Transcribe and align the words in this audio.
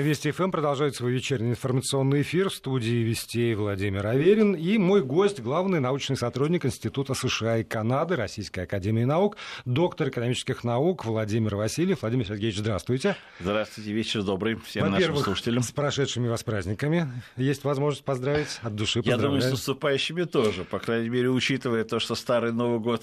Вести 0.00 0.30
ФМ 0.30 0.50
продолжает 0.50 0.96
свой 0.96 1.12
вечерний 1.12 1.50
информационный 1.50 2.22
эфир 2.22 2.48
в 2.48 2.54
студии 2.54 3.02
Вестей 3.04 3.54
Владимир 3.54 4.06
Аверин. 4.06 4.54
И 4.54 4.78
мой 4.78 5.02
гость, 5.02 5.40
главный 5.40 5.78
научный 5.78 6.16
сотрудник 6.16 6.64
Института 6.64 7.12
США 7.12 7.58
и 7.58 7.64
Канады 7.64 8.16
Российской 8.16 8.60
Академии 8.60 9.04
Наук, 9.04 9.36
доктор 9.66 10.08
экономических 10.08 10.64
наук 10.64 11.04
Владимир 11.04 11.56
Васильев. 11.56 12.00
Владимир 12.00 12.26
Сергеевич, 12.26 12.58
здравствуйте. 12.58 13.14
Здравствуйте, 13.40 13.92
вечер 13.92 14.22
добрый 14.22 14.54
всем 14.56 14.90
нашим 14.90 15.16
слушателям. 15.16 15.62
с 15.62 15.70
прошедшими 15.70 16.28
вас 16.28 16.44
праздниками. 16.44 17.10
Есть 17.36 17.64
возможность 17.64 18.04
поздравить 18.04 18.58
от 18.62 18.74
души. 18.74 19.02
Я 19.04 19.18
думаю, 19.18 19.42
с 19.42 19.50
наступающими 19.50 20.22
тоже. 20.22 20.64
По 20.64 20.78
крайней 20.78 21.10
мере, 21.10 21.28
учитывая 21.28 21.84
то, 21.84 22.00
что 22.00 22.14
старый 22.14 22.52
Новый 22.52 22.80
год, 22.80 23.02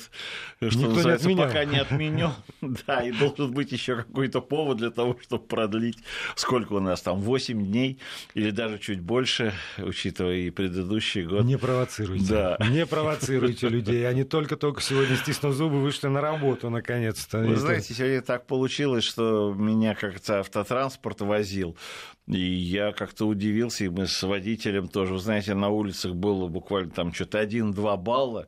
что 0.58 0.80
Никто 0.80 0.96
называется, 0.96 1.28
не 1.28 1.36
пока 1.36 1.64
не 1.64 1.78
отменен. 1.78 2.32
Да, 2.88 3.02
и 3.02 3.12
должен 3.12 3.52
быть 3.54 3.72
еще 3.72 3.98
какой-то 3.98 4.42
повод 4.42 4.78
для 4.78 4.90
того, 4.90 5.18
чтобы 5.22 5.46
продлить 5.46 5.98
сколько 6.36 6.74
у 6.74 6.80
нас 6.88 7.02
там, 7.02 7.22
8 7.22 7.66
дней 7.66 8.00
или 8.34 8.52
даже 8.52 8.80
чуть 8.80 9.00
больше, 9.00 9.54
учитывая 9.78 10.38
и 10.38 10.50
предыдущий 10.50 11.24
год. 11.24 11.46
Не 11.46 11.58
провоцируйте. 11.58 12.26
Да. 12.26 12.58
Не 12.70 12.86
провоцируйте 12.86 13.70
людей. 13.70 14.08
Они 14.08 14.24
только-только 14.24 14.82
сегодня, 14.82 15.16
стиснув 15.16 15.54
зубы, 15.54 15.82
вышли 15.82 16.08
на 16.08 16.22
работу, 16.22 16.70
наконец-то. 16.70 17.40
Вы 17.40 17.56
знаете, 17.56 17.94
сегодня 17.94 18.22
так 18.22 18.48
получилось, 18.48 19.04
что 19.04 19.54
меня 19.58 19.96
как-то 19.96 20.40
автотранспорт 20.40 21.22
возил. 21.22 21.78
И 22.28 22.40
я 22.40 22.92
как-то 22.92 23.26
удивился, 23.26 23.86
и 23.86 23.90
мы 23.90 24.06
с 24.06 24.22
водителем 24.22 24.90
тоже, 24.90 25.14
вы 25.14 25.20
знаете, 25.20 25.54
на 25.54 25.70
улицах 25.70 26.14
было 26.14 26.50
буквально 26.50 26.92
там 26.92 27.14
что-то 27.14 27.42
1-2 27.42 27.98
балла, 27.98 28.48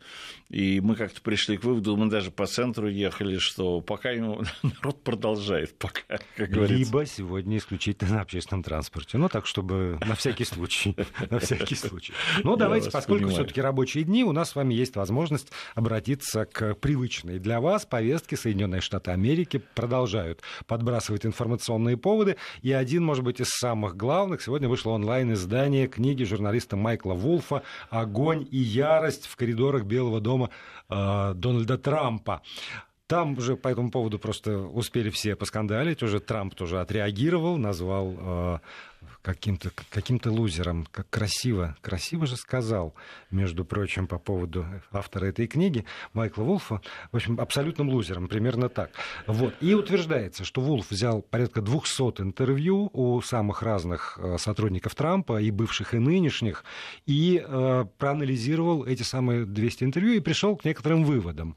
и 0.50 0.82
мы 0.82 0.96
как-то 0.96 1.22
пришли 1.22 1.56
к 1.56 1.64
выводу, 1.64 1.96
мы 1.96 2.10
даже 2.10 2.30
по 2.30 2.46
центру 2.46 2.90
ехали, 2.90 3.38
что 3.38 3.80
пока 3.80 4.12
ему 4.12 4.44
народ 4.64 5.02
продолжает, 5.02 5.78
пока, 5.78 6.02
как 6.36 6.50
говорится. 6.50 6.76
Либо 6.76 7.06
сегодня 7.06 7.58
исключительно 7.58 8.16
на 8.16 8.22
общественном 8.22 8.64
транспорте. 8.64 9.18
Ну, 9.18 9.30
так, 9.30 9.46
чтобы 9.46 9.98
на 10.06 10.16
всякий 10.16 10.44
случай. 10.44 10.96
На 11.30 11.40
всякий 11.40 11.76
случай. 11.76 12.14
Но 12.44 12.56
давайте, 12.56 12.90
поскольку 12.92 13.30
все 13.30 13.44
таки 13.46 13.62
рабочие 13.62 14.04
дни, 14.04 14.24
у 14.24 14.32
нас 14.32 14.50
с 14.50 14.56
вами 14.56 14.74
есть 14.74 14.96
возможность 14.96 15.52
обратиться 15.76 16.46
к 16.46 16.74
привычной 16.76 17.40
для 17.40 17.62
вас 17.62 17.86
повестке. 17.86 18.36
Соединенные 18.36 18.82
Штаты 18.82 19.12
Америки 19.12 19.62
продолжают 19.76 20.42
подбрасывать 20.66 21.26
информационные 21.26 21.98
поводы, 21.98 22.38
и 22.62 22.72
один, 22.72 23.04
может 23.04 23.24
быть, 23.24 23.40
из 23.40 23.50
самых 23.50 23.69
главных. 23.96 24.42
Сегодня 24.42 24.68
вышло 24.68 24.92
онлайн-издание 24.92 25.88
книги 25.88 26.24
журналиста 26.24 26.76
Майкла 26.76 27.14
Вулфа 27.14 27.64
«Огонь 27.90 28.48
и 28.52 28.58
ярость 28.58 29.28
в 29.28 29.36
коридорах 29.36 29.84
Белого 29.84 30.20
дома 30.22 30.50
э, 30.90 31.34
Дональда 31.36 31.78
Трампа». 31.78 32.42
Там 33.10 33.40
уже 33.40 33.56
по 33.56 33.70
этому 33.70 33.90
поводу 33.90 34.20
просто 34.20 34.60
успели 34.60 35.10
все 35.10 35.36
поскандалить, 35.36 36.04
уже 36.04 36.20
Трамп 36.20 36.54
тоже 36.54 36.80
отреагировал, 36.80 37.58
назвал 37.58 38.16
э, 38.20 38.60
каким-то 39.24 39.72
каким 39.90 40.22
лузером. 40.24 40.86
Как 40.92 41.10
красиво, 41.10 41.76
красиво 41.82 42.28
же 42.28 42.38
сказал, 42.38 42.94
между 43.32 43.66
прочим, 43.66 44.06
по 44.06 44.20
поводу 44.20 44.64
автора 44.92 45.26
этой 45.26 45.48
книги, 45.48 45.86
Майкла 46.14 46.44
Вулфа, 46.44 46.82
в 47.12 47.16
общем, 47.16 47.40
абсолютным 47.40 47.90
лузером, 47.90 48.28
примерно 48.28 48.70
так. 48.70 48.92
Вот. 49.26 49.56
И 49.60 49.74
утверждается, 49.74 50.44
что 50.46 50.62
Вулф 50.62 50.92
взял 50.92 51.24
порядка 51.24 51.64
200 51.64 52.22
интервью 52.22 52.92
у 52.94 53.20
самых 53.22 53.64
разных 53.64 54.20
э, 54.22 54.38
сотрудников 54.38 54.94
Трампа, 54.94 55.42
и 55.42 55.50
бывших, 55.50 55.96
и 55.96 55.98
нынешних, 55.98 56.64
и 57.08 57.44
э, 57.44 57.86
проанализировал 57.98 58.86
эти 58.86 59.02
самые 59.02 59.46
200 59.46 59.84
интервью 59.84 60.14
и 60.14 60.20
пришел 60.20 60.56
к 60.56 60.64
некоторым 60.64 61.06
выводам. 61.06 61.56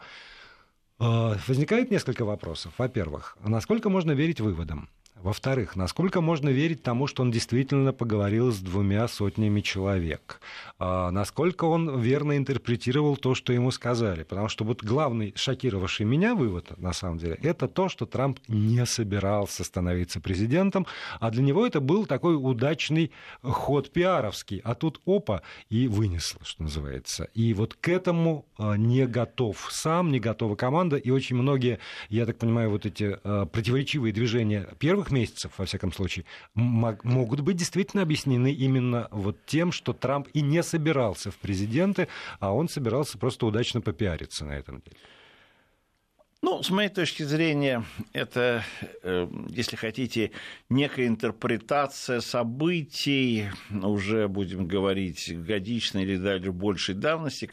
Э, 1.02 1.36
возникает 1.48 1.90
несколько 1.90 2.24
вопросов. 2.24 2.72
Во-первых, 2.78 3.36
насколько 3.44 3.88
можно 3.90 4.12
верить 4.12 4.40
выводам? 4.40 4.88
Во-вторых, 5.22 5.76
насколько 5.76 6.20
можно 6.20 6.48
верить 6.48 6.82
тому, 6.82 7.06
что 7.06 7.22
он 7.22 7.30
действительно 7.30 7.92
поговорил 7.92 8.50
с 8.50 8.58
двумя 8.58 9.06
сотнями 9.06 9.60
человек? 9.60 10.40
А, 10.80 11.12
насколько 11.12 11.64
он 11.64 12.00
верно 12.00 12.36
интерпретировал 12.36 13.16
то, 13.16 13.36
что 13.36 13.52
ему 13.52 13.70
сказали? 13.70 14.24
Потому 14.24 14.48
что 14.48 14.64
вот 14.64 14.82
главный 14.82 15.32
шокировавший 15.36 16.06
меня 16.06 16.34
вывод, 16.34 16.76
на 16.76 16.92
самом 16.92 17.18
деле, 17.18 17.38
это 17.40 17.68
то, 17.68 17.88
что 17.88 18.04
Трамп 18.04 18.40
не 18.48 18.84
собирался 18.84 19.62
становиться 19.62 20.20
президентом, 20.20 20.88
а 21.20 21.30
для 21.30 21.44
него 21.44 21.64
это 21.64 21.80
был 21.80 22.06
такой 22.06 22.34
удачный 22.34 23.12
ход 23.42 23.92
пиаровский. 23.92 24.60
А 24.64 24.74
тут 24.74 25.00
опа, 25.06 25.42
и 25.70 25.86
вынесло, 25.86 26.40
что 26.42 26.64
называется. 26.64 27.28
И 27.32 27.54
вот 27.54 27.74
к 27.74 27.88
этому 27.88 28.44
а, 28.58 28.76
не 28.76 29.06
готов 29.06 29.68
сам, 29.70 30.10
не 30.10 30.18
готова 30.18 30.56
команда, 30.56 30.96
и 30.96 31.10
очень 31.10 31.36
многие, 31.36 31.78
я 32.08 32.26
так 32.26 32.38
понимаю, 32.38 32.70
вот 32.70 32.86
эти 32.86 33.20
а, 33.22 33.46
противоречивые 33.46 34.12
движения 34.12 34.68
первых 34.80 35.11
месяцев, 35.12 35.52
во 35.58 35.64
всяком 35.64 35.92
случае, 35.92 36.24
могут 36.54 37.40
быть 37.40 37.56
действительно 37.56 38.02
объяснены 38.02 38.52
именно 38.52 39.08
вот 39.10 39.36
тем, 39.46 39.70
что 39.70 39.92
Трамп 39.92 40.28
и 40.34 40.40
не 40.40 40.62
собирался 40.62 41.30
в 41.30 41.36
президенты, 41.36 42.08
а 42.40 42.52
он 42.52 42.68
собирался 42.68 43.18
просто 43.18 43.46
удачно 43.46 43.80
попиариться 43.80 44.44
на 44.44 44.52
этом 44.52 44.80
деле. 44.80 44.96
Ну, 46.44 46.60
с 46.60 46.70
моей 46.70 46.88
точки 46.88 47.22
зрения, 47.22 47.84
это, 48.12 48.64
э, 49.04 49.28
если 49.48 49.76
хотите, 49.76 50.32
некая 50.68 51.06
интерпретация 51.06 52.20
событий, 52.20 53.46
уже 53.70 54.26
будем 54.26 54.66
говорить, 54.66 55.32
годичной 55.46 56.02
или 56.02 56.16
даже 56.16 56.50
большей 56.50 56.96
давности, 56.96 57.48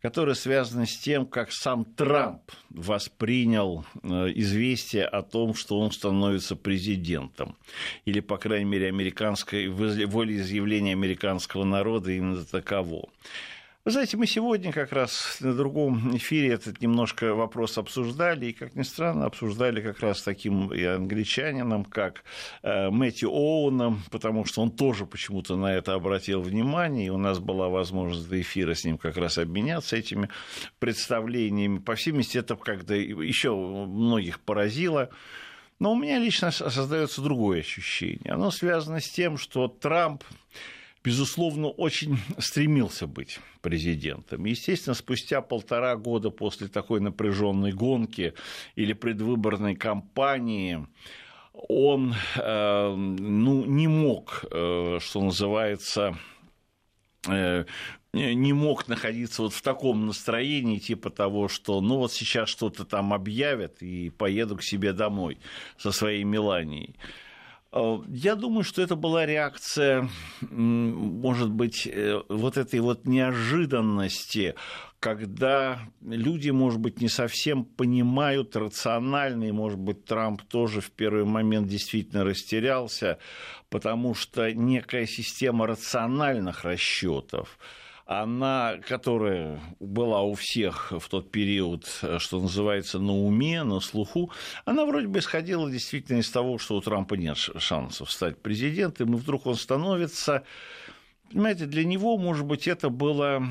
которая 0.00 0.34
связана 0.34 0.86
с 0.86 0.96
тем, 0.96 1.26
как 1.26 1.52
сам 1.52 1.84
Трамп 1.84 2.50
воспринял 2.70 3.84
э, 4.02 4.32
известие 4.36 5.04
о 5.04 5.20
том, 5.20 5.54
что 5.54 5.78
он 5.78 5.92
становится 5.92 6.56
президентом. 6.56 7.58
Или, 8.06 8.20
по 8.20 8.38
крайней 8.38 8.70
мере, 8.70 8.88
американской 8.88 9.68
волеизъявление 9.68 10.94
американского 10.94 11.64
народа 11.64 12.10
именно 12.12 12.42
таково. 12.46 13.10
Знаете, 13.86 14.16
мы 14.16 14.26
сегодня 14.26 14.72
как 14.72 14.92
раз 14.92 15.36
на 15.40 15.52
другом 15.52 16.16
эфире 16.16 16.54
этот 16.54 16.80
немножко 16.80 17.34
вопрос 17.34 17.76
обсуждали, 17.76 18.46
и, 18.46 18.52
как 18.54 18.74
ни 18.74 18.82
странно, 18.82 19.26
обсуждали 19.26 19.82
как 19.82 20.00
раз 20.00 20.22
таким 20.22 20.72
и 20.72 20.82
англичанином, 20.84 21.84
как 21.84 22.24
э, 22.62 22.88
Мэтью 22.88 23.28
Оуэном, 23.28 24.02
потому 24.10 24.46
что 24.46 24.62
он 24.62 24.70
тоже 24.70 25.04
почему-то 25.04 25.56
на 25.56 25.74
это 25.74 25.92
обратил 25.92 26.40
внимание, 26.40 27.08
и 27.08 27.10
у 27.10 27.18
нас 27.18 27.40
была 27.40 27.68
возможность 27.68 28.26
до 28.26 28.40
эфира 28.40 28.72
с 28.72 28.86
ним 28.86 28.96
как 28.96 29.18
раз 29.18 29.36
обменяться 29.36 29.98
этими 29.98 30.30
представлениями. 30.78 31.76
По 31.76 31.94
всей 31.94 32.12
видимости, 32.12 32.38
это 32.38 32.56
как-то 32.56 32.94
еще 32.94 33.54
многих 33.54 34.40
поразило. 34.40 35.10
Но 35.78 35.92
у 35.92 35.96
меня 35.96 36.18
лично 36.18 36.52
создается 36.52 37.20
другое 37.20 37.60
ощущение. 37.60 38.32
Оно 38.32 38.50
связано 38.50 39.00
с 39.00 39.10
тем, 39.10 39.36
что 39.36 39.68
Трамп 39.68 40.24
безусловно, 41.04 41.68
очень 41.68 42.18
стремился 42.38 43.06
быть 43.06 43.38
президентом. 43.60 44.44
Естественно, 44.46 44.94
спустя 44.94 45.42
полтора 45.42 45.94
года 45.96 46.30
после 46.30 46.66
такой 46.68 47.00
напряженной 47.00 47.72
гонки 47.72 48.32
или 48.74 48.94
предвыборной 48.94 49.76
кампании 49.76 50.86
он 51.52 52.14
э, 52.36 52.94
ну, 52.96 53.64
не 53.64 53.86
мог, 53.86 54.44
э, 54.50 54.98
что 55.00 55.22
называется, 55.22 56.18
э, 57.28 57.64
не 58.12 58.52
мог 58.52 58.88
находиться 58.88 59.42
вот 59.42 59.52
в 59.52 59.62
таком 59.62 60.06
настроении, 60.06 60.78
типа 60.78 61.10
того, 61.10 61.46
что 61.46 61.80
ну 61.80 61.98
вот 61.98 62.12
сейчас 62.12 62.48
что-то 62.48 62.84
там 62.84 63.12
объявят 63.12 63.82
и 63.82 64.10
поеду 64.10 64.56
к 64.56 64.64
себе 64.64 64.92
домой 64.92 65.38
со 65.78 65.92
своей 65.92 66.24
Меланией. 66.24 66.96
Э, 67.74 67.98
я 68.08 68.36
думаю, 68.36 68.62
что 68.62 68.82
это 68.82 68.94
была 68.94 69.26
реакция, 69.26 70.08
может 70.40 71.50
быть, 71.50 71.86
э, 71.86 72.22
вот 72.28 72.56
этой 72.56 72.78
вот 72.80 73.06
неожиданности, 73.06 74.54
когда 75.00 75.80
люди, 76.00 76.50
может 76.50 76.80
быть, 76.80 77.00
не 77.00 77.08
совсем 77.08 77.64
понимают 77.64 78.56
рационально, 78.56 79.44
и, 79.44 79.52
может 79.52 79.78
быть, 79.78 80.04
Трамп 80.04 80.42
тоже 80.42 80.80
в 80.80 80.92
первый 80.92 81.24
момент 81.24 81.66
действительно 81.66 82.24
растерялся, 82.24 83.18
потому 83.70 84.14
что 84.14 84.54
некая 84.54 85.06
система 85.06 85.66
рациональных 85.66 86.64
расчетов, 86.64 87.58
она, 88.06 88.76
которая 88.86 89.60
была 89.80 90.22
у 90.22 90.34
всех 90.34 90.92
в 90.92 91.08
тот 91.08 91.30
период, 91.30 91.86
что 92.18 92.40
называется, 92.40 92.98
на 92.98 93.12
уме, 93.12 93.62
на 93.62 93.80
слуху, 93.80 94.30
она 94.64 94.84
вроде 94.84 95.08
бы 95.08 95.18
исходила 95.20 95.70
действительно 95.70 96.18
из 96.18 96.30
того, 96.30 96.58
что 96.58 96.76
у 96.76 96.80
Трампа 96.80 97.14
нет 97.14 97.36
шансов 97.36 98.10
стать 98.10 98.40
президентом, 98.42 99.14
и 99.14 99.16
вдруг 99.16 99.46
он 99.46 99.54
становится 99.54 100.44
Понимаете, 101.30 101.66
для 101.66 101.84
него, 101.84 102.16
может 102.16 102.46
быть, 102.46 102.68
это 102.68 102.90
было 102.90 103.42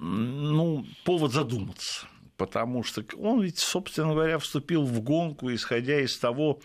ну, 0.00 0.86
повод 1.04 1.32
задуматься 1.32 2.06
потому 2.40 2.82
что 2.82 3.04
он 3.18 3.42
ведь, 3.42 3.58
собственно 3.58 4.14
говоря, 4.14 4.38
вступил 4.38 4.84
в 4.84 5.02
гонку, 5.02 5.52
исходя 5.52 6.00
из 6.00 6.16
того, 6.16 6.58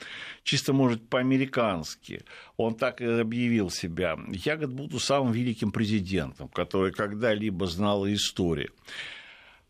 чисто, 0.44 0.72
может, 0.72 1.10
по-американски. 1.10 2.24
Он 2.56 2.76
так 2.76 3.02
и 3.02 3.06
объявил 3.06 3.70
себя. 3.70 4.18
Я, 4.30 4.56
говорит, 4.56 4.74
буду 4.74 5.00
самым 5.00 5.34
великим 5.34 5.74
президентом, 5.74 6.48
который 6.48 6.94
когда-либо 6.94 7.68
знала 7.68 8.14
история. 8.14 8.70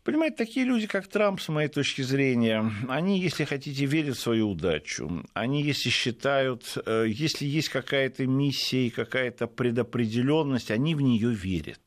Понимаете, 0.04 0.36
такие 0.36 0.64
люди, 0.64 0.86
как 0.86 1.08
Трамп, 1.08 1.40
с 1.40 1.48
моей 1.48 1.68
точки 1.68 2.02
зрения, 2.02 2.70
они, 2.88 3.18
если 3.18 3.42
хотите, 3.42 3.84
верят 3.86 4.16
в 4.16 4.20
свою 4.20 4.50
удачу. 4.50 5.24
Они, 5.34 5.60
если 5.64 5.90
считают, 5.90 6.78
э, 6.86 7.06
если 7.08 7.46
есть 7.46 7.70
какая-то 7.70 8.28
миссия 8.28 8.86
и 8.86 8.90
какая-то 8.90 9.48
предопределенность, 9.48 10.70
они 10.70 10.94
в 10.94 11.00
нее 11.00 11.34
верят. 11.34 11.80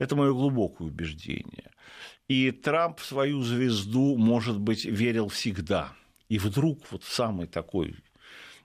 Это 0.00 0.16
мое 0.16 0.32
глубокое 0.32 0.88
убеждение. 0.88 1.70
И 2.28 2.50
Трамп 2.50 2.98
в 2.98 3.04
свою 3.04 3.42
звезду, 3.42 4.16
может 4.16 4.58
быть, 4.58 4.84
верил 4.84 5.28
всегда. 5.28 5.92
И 6.28 6.38
вдруг 6.38 6.90
вот 6.90 7.04
самый 7.04 7.46
такой 7.46 7.96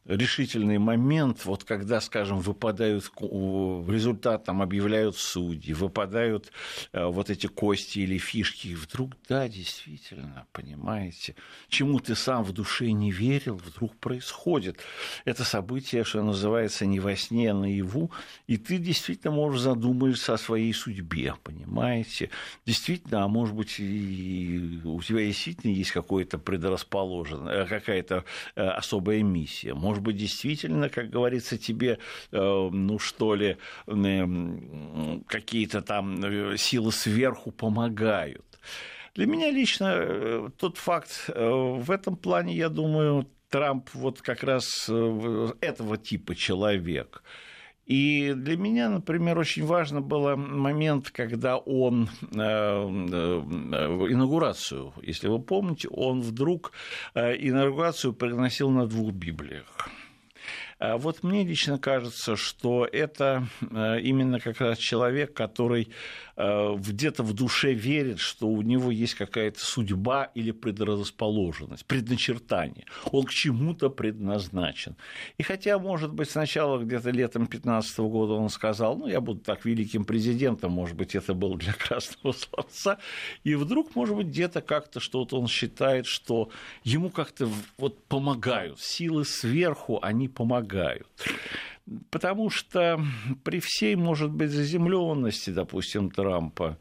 решительный 0.06 0.78
момент, 0.78 1.46
вот 1.46 1.64
когда, 1.64 2.02
скажем, 2.02 2.40
выпадают 2.40 3.12
результат, 3.20 4.44
там 4.46 4.62
объявляют 4.62 5.16
судьи, 5.16 5.74
выпадают 5.74 6.52
э, 6.94 7.06
вот 7.06 7.30
эти 7.30 7.48
кости 7.48 8.00
или 8.00 8.18
фишки, 8.18 8.70
и 8.70 8.76
вдруг, 8.76 9.14
да, 9.28 9.48
действительно, 9.48 10.46
понимаете, 10.52 11.36
чему 11.70 12.00
ты 12.00 12.16
сам 12.16 12.44
в 12.44 12.52
душе 12.52 12.92
не 12.92 13.12
верил, 13.12 13.56
вдруг 13.58 13.96
происходит. 13.98 14.80
Это 15.26 15.44
событие, 15.44 16.04
что 16.04 16.24
называется, 16.24 16.86
не 16.86 17.00
во 17.00 17.16
сне, 17.16 17.52
а 17.52 17.54
наяву, 17.54 18.12
и 18.48 18.58
ты 18.58 18.78
действительно 18.78 19.34
можешь 19.34 19.62
задуматься 19.62 20.34
о 20.34 20.38
своей 20.38 20.74
судьбе, 20.74 21.36
понимаете. 21.44 22.30
Действительно, 22.66 23.24
а 23.24 23.28
может 23.28 23.56
быть, 23.56 23.76
и 23.80 24.82
у 24.84 25.02
тебя 25.02 25.26
действительно 25.26 25.72
есть 25.72 25.92
какое-то 25.92 26.38
предрасположенное, 26.38 27.66
какая-то 27.66 28.24
э, 28.56 28.68
особая 28.68 29.24
миссия, 29.24 29.74
может 29.74 29.99
может 30.00 30.04
быть, 30.04 30.18
действительно, 30.18 30.90
как 30.90 31.10
говорится, 31.10 31.58
тебе, 31.58 32.00
э, 32.32 32.70
ну 32.72 33.00
что 33.00 33.36
ли, 33.36 33.58
какие-то 35.28 35.82
там 35.82 36.24
э, 36.24 36.58
силы 36.58 36.92
сверху 36.92 37.52
помогают. 37.52 38.46
Для 39.16 39.26
меня 39.26 39.52
лично 39.52 39.92
э, 39.94 40.50
тот 40.58 40.78
факт 40.78 41.30
в 41.36 41.92
этом 41.92 42.16
плане, 42.16 42.56
я 42.56 42.70
думаю, 42.70 43.28
Трамп 43.50 43.90
вот 43.94 44.22
как 44.22 44.44
раз 44.44 44.90
этого 45.62 45.98
типа 45.98 46.36
человек. 46.36 47.24
И 47.90 48.34
для 48.36 48.56
меня, 48.56 48.90
например, 48.90 49.40
очень 49.40 49.66
важно 49.66 50.00
был 50.00 50.38
момент, 50.38 51.10
когда 51.10 51.58
он 51.58 52.08
инаугурацию, 54.08 54.94
если 55.02 55.28
вы 55.28 55.40
помните, 55.40 55.88
он 55.90 56.22
вдруг 56.22 56.72
инаугурацию 57.16 58.14
приносил 58.14 58.70
на 58.70 58.86
двух 58.86 59.12
Библиях. 59.12 59.90
А 60.80 60.98
вот 60.98 61.24
мне 61.24 61.44
лично 61.44 61.78
кажется, 61.78 62.38
что 62.38 62.88
это 62.90 63.48
э, 63.60 64.00
именно 64.00 64.40
как 64.40 64.62
раз 64.62 64.78
человек, 64.78 65.34
который 65.34 65.90
э, 66.38 66.76
где-то 66.78 67.22
в 67.22 67.34
душе 67.34 67.74
верит, 67.74 68.20
что 68.20 68.48
у 68.48 68.62
него 68.62 68.90
есть 68.90 69.16
какая-то 69.16 69.60
судьба 69.60 70.32
или 70.36 70.52
предрасположенность, 70.52 71.86
предначертание. 71.86 72.86
Он 73.12 73.26
к 73.26 73.32
чему-то 73.32 73.90
предназначен. 73.90 74.96
И 75.38 75.44
хотя, 75.44 75.78
может 75.80 76.14
быть, 76.14 76.30
сначала 76.30 76.82
где-то 76.82 77.10
летом 77.10 77.42
2015 77.42 78.00
года 78.00 78.34
он 78.36 78.48
сказал, 78.48 78.96
ну, 78.96 79.08
я 79.08 79.20
буду 79.20 79.42
так 79.42 79.66
великим 79.66 80.06
президентом, 80.06 80.72
может 80.72 80.96
быть, 80.96 81.14
это 81.14 81.34
было 81.34 81.58
для 81.58 81.74
красного 81.78 82.32
словца, 82.32 83.00
и 83.44 83.56
вдруг, 83.56 83.96
может 83.96 84.16
быть, 84.16 84.28
где-то 84.28 84.62
как-то 84.62 85.02
что-то 85.02 85.38
он 85.38 85.48
считает, 85.48 86.06
что 86.06 86.50
ему 86.86 87.10
как-то 87.10 87.50
вот 87.78 88.02
помогают, 88.06 88.80
силы 88.80 89.26
сверху, 89.26 90.00
они 90.02 90.30
помогают 90.30 90.69
помогают. 90.70 91.08
Потому 92.12 92.50
что 92.50 93.04
при 93.44 93.60
всей, 93.60 93.96
может 93.96 94.32
быть, 94.32 94.52
заземленности, 94.52 95.50
допустим, 95.50 96.12
Трампа, 96.12 96.78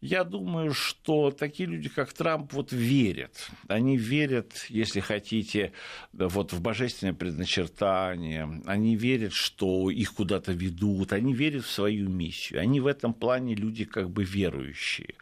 я 0.00 0.22
думаю, 0.22 0.74
что 0.74 1.32
такие 1.32 1.68
люди, 1.68 1.88
как 1.88 2.12
Трамп, 2.12 2.52
вот 2.52 2.72
верят. 2.72 3.50
Они 3.66 3.96
верят, 3.96 4.52
если 4.68 5.00
хотите, 5.00 5.72
вот 6.12 6.52
в 6.52 6.60
божественное 6.60 7.14
предначертание. 7.14 8.62
Они 8.66 8.94
верят, 8.94 9.32
что 9.32 9.90
их 9.90 10.14
куда-то 10.14 10.52
ведут. 10.52 11.12
Они 11.12 11.34
верят 11.34 11.64
в 11.64 11.70
свою 11.70 12.08
миссию. 12.08 12.60
Они 12.60 12.80
в 12.80 12.86
этом 12.86 13.12
плане 13.12 13.56
люди 13.56 13.84
как 13.84 14.10
бы 14.10 14.22
верующие. 14.22 15.14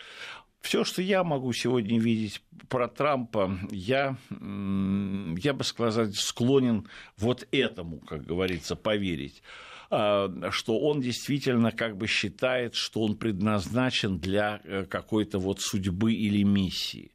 Все, 0.67 0.83
что 0.83 1.01
я 1.01 1.23
могу 1.23 1.53
сегодня 1.53 2.01
видеть 2.01 2.43
про 2.69 2.89
Трампа, 2.89 3.57
я, 3.71 4.17
я 4.41 5.53
бы 5.53 5.63
сказал, 5.63 6.07
склонен 6.11 6.89
вот 7.17 7.47
этому, 7.53 8.01
как 8.01 8.25
говорится, 8.25 8.75
поверить 8.75 9.45
а, 9.91 10.29
что 10.51 10.81
он 10.81 11.01
действительно 11.01 11.71
как 11.71 11.97
бы 11.97 12.09
считает, 12.09 12.75
что 12.75 13.03
он 13.03 13.15
предназначен 13.17 14.19
для 14.19 14.61
э, 14.65 14.87
какой-то 14.87 15.39
вот 15.39 15.61
судьбы 15.61 16.13
или 16.13 16.43
миссии. 16.43 17.13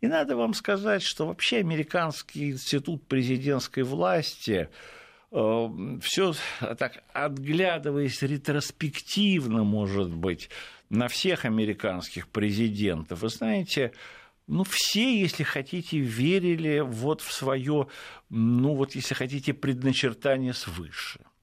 И 0.00 0.06
надо 0.06 0.34
вам 0.34 0.54
сказать, 0.54 1.02
что 1.02 1.26
вообще 1.26 1.58
американский 1.58 2.52
институт 2.52 3.06
президентской 3.06 3.82
власти 3.82 4.70
э, 5.30 5.68
все 6.00 6.32
так 6.78 7.04
отглядываясь 7.12 8.22
ретроспективно, 8.22 9.62
может 9.62 10.08
быть, 10.08 10.48
на 10.90 11.08
всех 11.08 11.44
американских 11.44 12.28
президентов. 12.28 13.22
Вы 13.22 13.28
знаете, 13.28 13.92
ну, 14.46 14.64
все, 14.68 15.20
если 15.20 15.42
хотите, 15.42 15.98
верили 15.98 16.80
вот 16.80 17.20
в 17.20 17.32
свое, 17.32 17.88
ну, 18.30 18.74
вот, 18.74 18.94
если 18.94 19.14
хотите, 19.14 19.54
предначертание 19.54 20.52
свыше– 20.52 21.20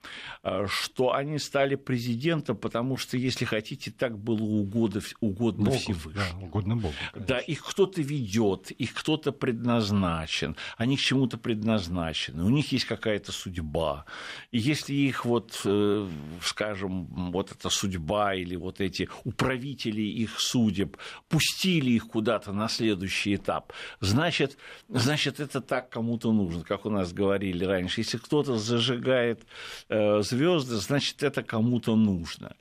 что 0.68 1.14
они 1.14 1.40
стали 1.40 1.76
президентом, 1.76 2.58
потому 2.58 2.98
что, 2.98 3.18
если 3.18 3.46
хотите, 3.46 3.92
так 3.92 4.18
было 4.18 4.42
угодно, 4.42 5.02
угодно 5.20 5.66
Богу, 5.66 5.78
Всевышнему. 5.78 6.16
Да, 6.16 6.46
угодно 6.46 6.76
Богу. 6.76 6.94
Конечно. 7.12 7.36
Да, 7.36 7.40
их 7.40 7.64
кто-то 7.64 8.02
ведет, 8.02 8.72
их 8.72 8.94
кто-то 8.94 9.32
предназначен, 9.32 10.56
они 10.78 10.98
к 10.98 11.00
чему-то 11.00 11.38
предназначены, 11.38 12.44
у 12.44 12.50
них 12.50 12.72
есть 12.72 12.86
какая-то 12.86 13.32
судьба. 13.32 14.06
И 14.52 14.58
если 14.58 14.94
их 14.94 15.26
вот, 15.26 15.62
э, 15.66 16.08
скажем, 16.42 17.06
вот 17.32 17.52
эта 17.52 17.70
судьба 17.70 18.36
или 18.36 18.56
вот 18.56 18.82
эти 18.82 19.10
управители 19.24 20.02
их 20.02 20.40
судеб 20.40 20.98
пустили 21.30 21.92
их 21.92 22.08
куда-то 22.08 22.52
на 22.54 22.68
следующий 22.68 23.36
этап, 23.36 23.74
значит, 24.00 24.58
значит 24.90 25.40
это 25.40 25.62
так 25.62 25.90
кому-то 25.90 26.32
нужно, 26.32 26.64
как 26.64 26.86
у 26.86 26.90
нас 26.90 27.14
говорили 27.14 27.66
раньше. 27.66 28.02
Если 28.02 28.18
кто-то 28.18 28.58
зажигает 28.58 29.46
э, 29.90 29.91
звезды, 29.92 30.76
значит, 30.76 31.22
это 31.24 31.44
кому-то 31.44 31.96
нужно. 31.96 32.56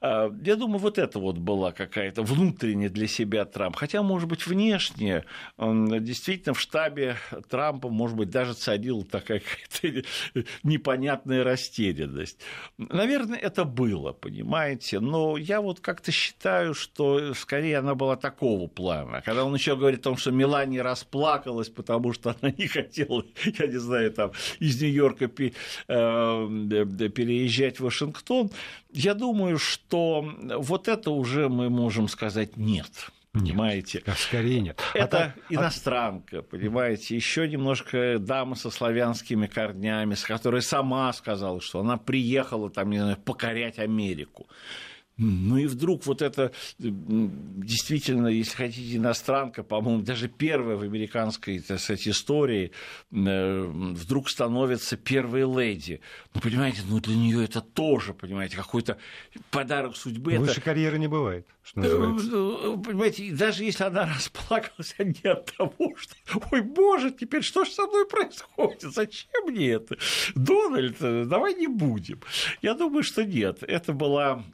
А, 0.00 0.32
я 0.42 0.56
думаю, 0.56 0.78
вот 0.78 0.98
это 0.98 1.18
вот 1.18 1.38
была 1.38 1.72
какая-то 1.72 2.22
внутренняя 2.22 2.88
для 2.88 3.06
себя 3.06 3.44
Трамп. 3.44 3.76
Хотя, 3.76 4.02
может 4.02 4.28
быть, 4.28 4.46
внешне 4.46 5.24
действительно 5.58 6.54
в 6.54 6.60
штабе 6.60 7.16
Трампа, 7.48 7.88
может 7.88 8.16
быть, 8.16 8.30
даже 8.30 8.54
царила 8.54 9.04
такая 9.04 9.42
какая-то 9.80 10.08
непонятная 10.62 11.44
растерянность. 11.44 12.38
Наверное, 12.78 13.38
это 13.38 13.64
было, 13.64 14.12
понимаете. 14.12 15.00
Но 15.00 15.36
я 15.36 15.60
вот 15.60 15.80
как-то 15.80 16.12
считаю, 16.12 16.74
что 16.74 17.34
скорее 17.34 17.78
она 17.78 17.94
была 17.94 18.16
такого 18.16 18.68
плана. 18.68 19.20
Когда 19.22 19.44
он 19.44 19.54
еще 19.54 19.76
говорит 19.76 20.00
о 20.00 20.04
том, 20.04 20.16
что 20.16 20.30
Мелания 20.30 20.82
расплакалась, 20.82 21.68
потому 21.68 22.12
что 22.12 22.34
она 22.40 22.52
не 22.56 22.66
хотела, 22.66 23.22
я 23.58 23.66
не 23.66 23.78
знаю, 23.78 24.12
там 24.12 24.32
из 24.58 24.80
Нью-Йорка 24.80 25.30
э, 25.88 26.48
переезжать 26.70 27.80
в 27.80 27.84
Вашингтон, 27.84 28.50
я 28.92 29.14
думаю, 29.14 29.58
что 29.58 30.24
вот 30.56 30.88
это 30.88 31.10
уже 31.10 31.48
мы 31.48 31.68
можем 31.70 32.08
сказать 32.08 32.56
нет. 32.56 33.10
Понимаете? 33.32 34.02
Нет, 34.04 34.18
скорее 34.18 34.60
нет. 34.60 34.80
А 34.92 34.98
это 34.98 35.34
а 35.36 35.54
иностранка, 35.54 36.42
понимаете, 36.42 37.14
еще 37.14 37.46
немножко 37.46 38.18
дама 38.18 38.56
со 38.56 38.70
славянскими 38.70 39.46
корнями, 39.46 40.14
с 40.14 40.24
которой 40.24 40.62
сама 40.62 41.12
сказала, 41.12 41.60
что 41.60 41.80
она 41.80 41.96
приехала 41.96 42.70
там, 42.70 42.90
не 42.90 42.98
знаю, 42.98 43.16
покорять 43.18 43.78
Америку. 43.78 44.48
Ну 45.20 45.58
и 45.58 45.66
вдруг 45.66 46.06
вот 46.06 46.22
это 46.22 46.50
действительно, 46.78 48.28
если 48.28 48.56
хотите, 48.56 48.96
иностранка, 48.96 49.62
по-моему, 49.62 50.02
даже 50.02 50.28
первая 50.28 50.76
в 50.76 50.82
американской 50.82 51.58
так 51.58 51.78
сказать, 51.78 52.08
истории, 52.08 52.72
э, 53.12 53.62
вдруг 53.62 54.30
становится 54.30 54.96
первой 54.96 55.42
леди. 55.42 56.00
Ну, 56.34 56.40
понимаете, 56.40 56.80
ну 56.88 57.00
для 57.00 57.14
нее 57.14 57.44
это 57.44 57.60
тоже, 57.60 58.14
понимаете, 58.14 58.56
какой-то 58.56 58.96
подарок 59.50 59.96
судьбы. 59.96 60.38
Выше 60.38 60.52
это... 60.52 60.60
карьеры 60.62 60.98
не 60.98 61.08
бывает, 61.08 61.46
что 61.62 61.80
называется. 61.80 62.26
Ну, 62.30 62.58
ну, 62.62 62.82
понимаете, 62.82 63.30
даже 63.32 63.64
если 63.64 63.84
она 63.84 64.06
расплакалась, 64.14 64.94
а 64.96 65.04
не 65.04 65.30
от 65.30 65.54
того, 65.54 65.94
что, 65.96 66.14
ой, 66.50 66.62
боже, 66.62 67.10
теперь 67.10 67.42
что 67.42 67.64
же 67.64 67.72
со 67.72 67.86
мной 67.86 68.06
происходит? 68.06 68.80
Зачем 68.80 69.48
мне 69.48 69.72
это? 69.72 69.98
Дональд, 70.34 70.96
давай 71.28 71.54
не 71.54 71.66
будем. 71.66 72.20
Я 72.62 72.72
думаю, 72.72 73.02
что 73.02 73.22
нет. 73.22 73.62
Это 73.62 73.92
была 73.92 74.44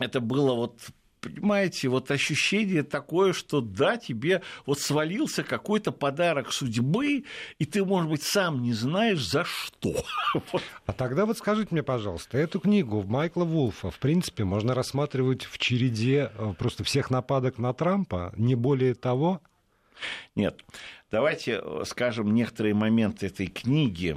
это 0.00 0.20
было 0.20 0.54
вот 0.54 0.78
понимаете, 1.24 1.88
вот 1.88 2.10
ощущение 2.10 2.82
такое, 2.82 3.32
что 3.32 3.62
да, 3.62 3.96
тебе 3.96 4.42
вот 4.66 4.78
свалился 4.78 5.42
какой-то 5.42 5.90
подарок 5.90 6.52
судьбы, 6.52 7.24
и 7.58 7.64
ты, 7.64 7.82
может 7.82 8.10
быть, 8.10 8.22
сам 8.22 8.60
не 8.60 8.74
знаешь, 8.74 9.26
за 9.26 9.44
что. 9.44 10.04
А 10.86 10.92
тогда 10.92 11.24
вот 11.24 11.38
скажите 11.38 11.68
мне, 11.70 11.82
пожалуйста, 11.82 12.36
эту 12.36 12.60
книгу 12.60 13.02
Майкла 13.02 13.44
Вулфа, 13.44 13.90
в 13.90 13.98
принципе, 13.98 14.44
можно 14.44 14.74
рассматривать 14.74 15.44
в 15.44 15.56
череде 15.56 16.30
э, 16.36 16.54
просто 16.58 16.84
всех 16.84 17.10
нападок 17.10 17.56
на 17.58 17.72
Трампа, 17.72 18.34
не 18.36 18.54
более 18.54 18.94
того? 18.94 19.40
Нет. 20.34 20.64
Давайте 21.14 21.60
э, 21.62 21.82
скажем 21.86 22.34
некоторые 22.34 22.74
моменты 22.74 23.26
этой 23.26 23.46
книги, 23.46 24.16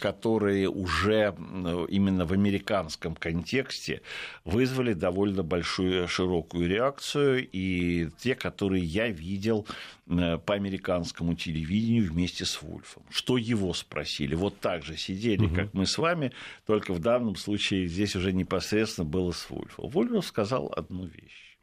которые 0.00 0.68
уже 0.68 1.34
э, 1.36 1.86
именно 1.88 2.24
в 2.24 2.32
американском 2.32 3.16
контексте 3.16 4.00
вызвали 4.44 4.92
довольно 4.92 5.42
большую 5.42 6.06
широкую 6.06 6.68
реакцию, 6.68 7.48
и 7.50 8.10
те, 8.18 8.36
которые 8.36 8.84
я 8.84 9.08
видел 9.08 9.66
э, 10.06 10.38
по 10.38 10.54
американскому 10.54 11.34
телевидению 11.34 12.12
вместе 12.12 12.44
с 12.44 12.62
Вульфом. 12.62 13.02
Что 13.10 13.38
его 13.38 13.74
спросили? 13.74 14.36
Вот 14.36 14.60
так 14.60 14.84
же 14.84 14.96
сидели, 14.96 15.46
угу. 15.46 15.54
как 15.56 15.74
мы 15.74 15.84
с 15.84 15.98
вами, 15.98 16.30
только 16.64 16.92
в 16.92 17.00
данном 17.00 17.34
случае 17.34 17.88
здесь 17.88 18.14
уже 18.14 18.32
непосредственно 18.32 19.04
было 19.04 19.32
с 19.32 19.50
Вульфом. 19.50 19.88
Вульф 19.88 20.24
сказал 20.24 20.72
одну 20.76 21.06
вещь, 21.06 21.58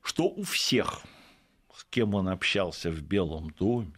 что 0.00 0.28
у 0.28 0.44
всех, 0.44 1.02
кем 1.92 2.14
он 2.14 2.28
общался 2.28 2.90
в 2.90 3.02
Белом 3.02 3.50
доме, 3.50 3.92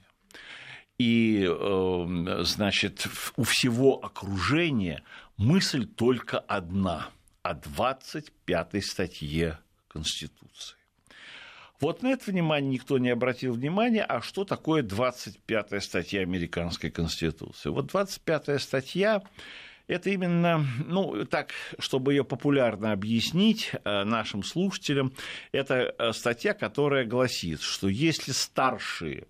и, 0.98 1.44
эм, 1.44 2.44
значит, 2.44 3.06
у 3.36 3.44
всего 3.44 4.04
окружения 4.04 5.02
мысль 5.36 5.86
только 5.86 6.38
одна 6.38 7.08
о 7.42 7.54
25 7.54 8.84
статье 8.84 9.58
Конституции. 9.88 10.76
Вот 11.80 12.02
на 12.02 12.08
это 12.08 12.30
внимание 12.30 12.70
никто 12.70 12.98
не 12.98 13.10
обратил 13.10 13.52
внимания, 13.54 14.04
а 14.04 14.22
что 14.22 14.44
такое 14.44 14.82
25-я 14.82 15.80
статья 15.80 16.20
Американской 16.22 16.90
Конституции? 16.90 17.68
Вот 17.68 17.92
25-я 17.92 18.58
статья 18.58 19.22
это 19.86 20.10
именно, 20.10 20.66
ну, 20.86 21.24
так, 21.26 21.52
чтобы 21.78 22.14
ее 22.14 22.24
популярно 22.24 22.92
объяснить 22.92 23.72
э, 23.72 24.04
нашим 24.04 24.42
слушателям, 24.42 25.12
это 25.52 25.94
э, 25.98 26.12
статья, 26.12 26.54
которая 26.54 27.04
гласит, 27.04 27.60
что 27.60 27.88
если 27.88 28.32
старшие 28.32 29.26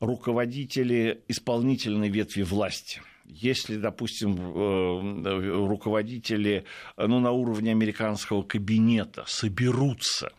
руководители 0.00 1.22
исполнительной 1.28 2.08
ветви 2.08 2.42
власти. 2.42 3.02
Если, 3.26 3.76
допустим, 3.76 4.36
э, 4.38 5.66
руководители 5.66 6.64
ну, 6.96 7.20
на 7.20 7.30
уровне 7.30 7.70
американского 7.70 8.42
кабинета 8.42 9.24
соберутся 9.26 10.32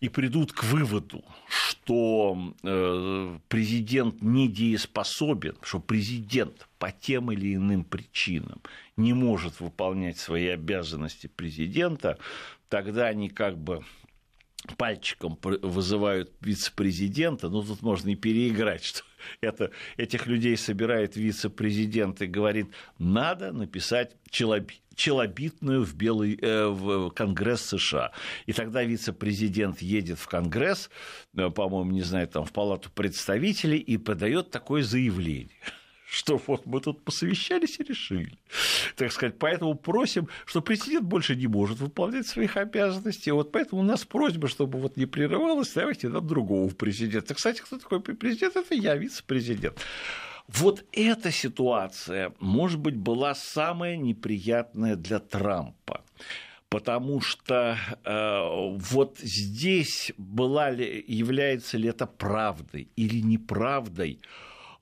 и 0.00 0.08
придут 0.08 0.52
к 0.52 0.64
выводу, 0.64 1.24
что 1.48 2.54
э, 2.62 3.38
президент 3.48 4.20
недееспособен, 4.20 5.56
что 5.62 5.80
президент 5.80 6.68
по 6.78 6.92
тем 6.92 7.32
или 7.32 7.54
иным 7.54 7.84
причинам 7.84 8.60
не 8.96 9.14
может 9.14 9.60
выполнять 9.60 10.18
свои 10.18 10.48
обязанности 10.48 11.28
президента, 11.28 12.18
тогда 12.68 13.06
они 13.06 13.30
как 13.30 13.56
бы 13.56 13.84
пальчиком 14.76 15.38
вызывают 15.42 16.32
вице-президента, 16.40 17.48
ну 17.48 17.62
тут 17.62 17.82
можно 17.82 18.10
и 18.10 18.16
переиграть, 18.16 18.84
что 18.84 19.02
это, 19.40 19.70
этих 19.96 20.26
людей 20.26 20.56
собирает 20.56 21.16
вице-президент 21.16 22.22
и 22.22 22.26
говорит, 22.26 22.68
надо 22.98 23.52
написать 23.52 24.16
челобитную 24.30 25.84
в, 25.84 25.94
белый, 25.94 26.38
э, 26.40 26.66
в 26.66 27.10
Конгресс 27.10 27.62
США. 27.62 28.12
И 28.46 28.52
тогда 28.52 28.82
вице-президент 28.82 29.82
едет 29.82 30.18
в 30.18 30.26
Конгресс, 30.26 30.90
э, 31.36 31.50
по-моему, 31.50 31.92
не 31.92 32.02
знаю, 32.02 32.28
там 32.28 32.44
в 32.44 32.52
Палату 32.52 32.90
представителей 32.90 33.78
и 33.78 33.98
подает 33.98 34.50
такое 34.50 34.82
заявление 34.82 35.50
что 36.08 36.40
вот 36.46 36.66
мы 36.66 36.80
тут 36.80 37.04
посовещались 37.04 37.80
и 37.80 37.84
решили. 37.84 38.38
Так 38.96 39.12
сказать, 39.12 39.38
поэтому 39.38 39.74
просим, 39.74 40.28
что 40.44 40.62
президент 40.62 41.04
больше 41.04 41.34
не 41.34 41.48
может 41.48 41.78
выполнять 41.78 42.26
своих 42.26 42.56
обязанностей. 42.56 43.32
Вот 43.32 43.52
поэтому 43.52 43.82
у 43.82 43.84
нас 43.84 44.04
просьба, 44.04 44.48
чтобы 44.48 44.78
вот 44.78 44.96
не 44.96 45.06
прерывалось, 45.06 45.72
давайте 45.74 46.08
нам 46.08 46.26
другого 46.26 46.68
президента. 46.72 47.34
Кстати, 47.34 47.60
кто 47.60 47.78
такой 47.78 48.00
президент? 48.00 48.56
Это 48.56 48.74
я, 48.74 48.94
вице-президент. 48.96 49.78
Вот 50.48 50.84
эта 50.92 51.32
ситуация, 51.32 52.32
может 52.38 52.78
быть, 52.78 52.96
была 52.96 53.34
самая 53.34 53.96
неприятная 53.96 54.94
для 54.94 55.18
Трампа 55.18 56.04
потому 56.68 57.20
что 57.20 57.78
э, 58.04 58.76
вот 58.90 59.18
здесь 59.18 60.12
была 60.18 60.70
ли, 60.70 61.04
является 61.06 61.78
ли 61.78 61.88
это 61.88 62.06
правдой 62.06 62.88
или 62.96 63.20
неправдой, 63.20 64.20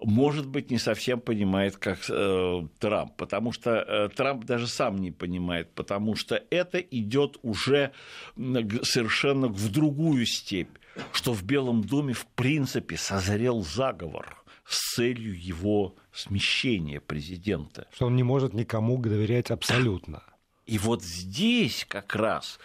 может 0.01 0.47
быть, 0.47 0.71
не 0.71 0.79
совсем 0.79 1.21
понимает, 1.21 1.77
как 1.77 1.99
э, 2.09 2.69
Трамп, 2.79 3.17
потому 3.17 3.53
что 3.53 3.71
э, 3.71 4.09
Трамп 4.15 4.45
даже 4.45 4.67
сам 4.67 4.97
не 4.97 5.11
понимает, 5.11 5.75
потому 5.75 6.17
что 6.17 6.43
это 6.51 6.79
идет 6.79 7.39
уже 7.43 7.93
совершенно 8.37 9.49
в 9.49 9.71
другую 9.71 10.27
степь, 10.27 10.77
что 11.13 11.33
в 11.33 11.43
Белом 11.45 11.83
доме 11.83 12.13
в 12.13 12.27
принципе 12.27 12.97
созрел 12.97 13.63
заговор 13.63 14.45
с 14.67 14.95
целью 14.95 15.39
его 15.39 15.95
смещения 16.13 17.01
президента. 17.01 17.87
Что 17.93 18.07
он 18.07 18.17
не 18.17 18.23
может 18.23 18.55
никому 18.55 18.99
доверять 18.99 19.51
абсолютно. 19.51 20.23
И 20.67 20.79
вот 20.79 21.03
здесь 21.03 21.85
как 21.87 22.15
раз 22.17 22.59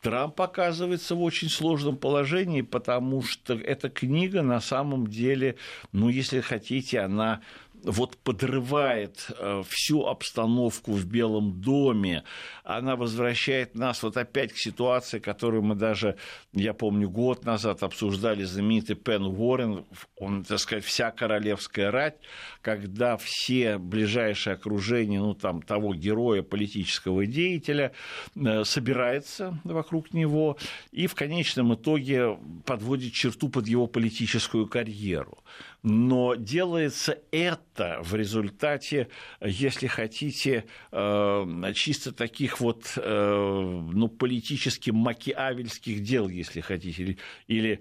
Трамп 0.00 0.40
оказывается 0.40 1.14
в 1.14 1.22
очень 1.22 1.50
сложном 1.50 1.96
положении, 1.96 2.62
потому 2.62 3.22
что 3.22 3.54
эта 3.54 3.90
книга 3.90 4.40
на 4.40 4.60
самом 4.60 5.06
деле, 5.06 5.56
ну, 5.92 6.08
если 6.08 6.40
хотите, 6.40 7.00
она 7.00 7.42
вот 7.84 8.16
подрывает 8.18 9.26
э, 9.38 9.62
всю 9.68 10.06
обстановку 10.06 10.92
в 10.92 11.04
Белом 11.06 11.60
доме, 11.60 12.24
она 12.64 12.96
возвращает 12.96 13.74
нас 13.74 14.02
вот 14.02 14.16
опять 14.16 14.52
к 14.52 14.56
ситуации, 14.56 15.18
которую 15.18 15.62
мы 15.62 15.74
даже, 15.74 16.16
я 16.52 16.74
помню, 16.74 17.10
год 17.10 17.44
назад 17.44 17.82
обсуждали 17.82 18.44
знаменитый 18.44 18.96
Пен 18.96 19.24
Уоррен, 19.24 19.84
он, 20.16 20.44
так 20.44 20.58
сказать, 20.58 20.84
вся 20.84 21.10
королевская 21.10 21.90
рать, 21.90 22.16
когда 22.62 23.16
все 23.16 23.78
ближайшие 23.78 24.54
окружение, 24.54 25.20
ну, 25.20 25.34
там, 25.34 25.62
того 25.62 25.94
героя, 25.94 26.42
политического 26.42 27.26
деятеля 27.26 27.92
э, 28.36 28.64
собирается 28.64 29.60
вокруг 29.64 30.12
него 30.12 30.56
и 30.92 31.06
в 31.06 31.14
конечном 31.14 31.74
итоге 31.74 32.38
подводит 32.64 33.12
черту 33.12 33.48
под 33.48 33.66
его 33.66 33.86
политическую 33.86 34.66
карьеру 34.66 35.38
но 35.82 36.34
делается 36.34 37.18
это 37.30 38.00
в 38.02 38.14
результате, 38.14 39.08
если 39.40 39.86
хотите, 39.86 40.66
э, 40.92 41.72
чисто 41.74 42.12
таких 42.12 42.60
вот 42.60 42.92
э, 42.96 43.90
ну, 43.92 44.08
политически 44.08 44.90
макиавельских 44.90 46.02
дел, 46.02 46.28
если 46.28 46.60
хотите, 46.60 47.16
или, 47.46 47.80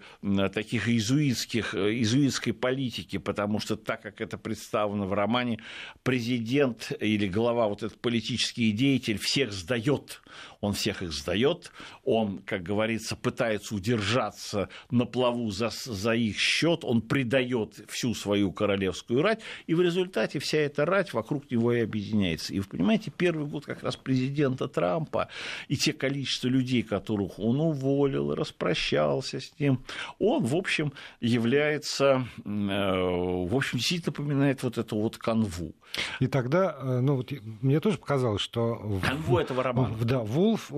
таких 0.53 0.87
иезуитских, 0.87 1.75
иезуитской 1.75 2.53
политики, 2.53 3.17
потому 3.17 3.59
что 3.59 3.75
так 3.75 4.01
как 4.01 4.21
это 4.21 4.37
представлено 4.37 5.05
в 5.05 5.13
романе, 5.13 5.59
президент 6.03 6.91
или 6.99 7.27
глава, 7.27 7.67
вот 7.67 7.83
этот 7.83 7.99
политический 7.99 8.71
деятель 8.71 9.17
всех 9.17 9.51
сдает, 9.51 10.21
он 10.61 10.73
всех 10.73 11.01
их 11.01 11.13
сдает, 11.13 11.71
он, 12.03 12.39
как 12.45 12.63
говорится, 12.63 13.15
пытается 13.15 13.75
удержаться 13.75 14.69
на 14.91 15.05
плаву 15.05 15.49
за, 15.51 15.69
за 15.69 16.13
их 16.13 16.37
счет, 16.37 16.83
он 16.83 17.01
предает 17.01 17.85
всю 17.87 18.13
свою 18.13 18.51
королевскую 18.51 19.21
рать, 19.21 19.41
и 19.67 19.73
в 19.73 19.81
результате 19.81 20.39
вся 20.39 20.59
эта 20.59 20.85
рать 20.85 21.13
вокруг 21.13 21.49
него 21.49 21.73
и 21.73 21.81
объединяется. 21.81 22.53
И 22.53 22.59
вы 22.59 22.65
понимаете, 22.65 23.11
первый 23.15 23.47
год 23.47 23.65
как 23.65 23.83
раз 23.83 23.95
президента 23.95 24.67
Трампа 24.67 25.29
и 25.67 25.77
те 25.77 25.93
количество 25.93 26.47
людей, 26.47 26.83
которых 26.83 27.39
он 27.39 27.59
уволил, 27.59 28.35
распрощался 28.35 29.39
с 29.39 29.57
ним, 29.59 29.83
он, 30.19 30.43
в 30.43 30.55
общем, 30.55 30.93
является, 31.21 32.27
э, 32.43 32.49
в 32.49 33.55
общем, 33.55 33.77
действительно 33.77 34.09
напоминает 34.09 34.63
вот 34.63 34.77
эту 34.77 34.97
вот 34.97 35.17
канву. 35.17 35.73
И 36.19 36.27
тогда, 36.27 36.75
э, 36.79 36.99
ну 36.99 37.15
вот 37.15 37.31
мне 37.61 37.79
тоже 37.79 37.97
показалось, 37.97 38.41
что... 38.41 38.99
Канву 39.01 39.39
этого 39.39 39.63
романа. 39.63 39.95
Да, 40.01 40.19
Вулф 40.49 40.71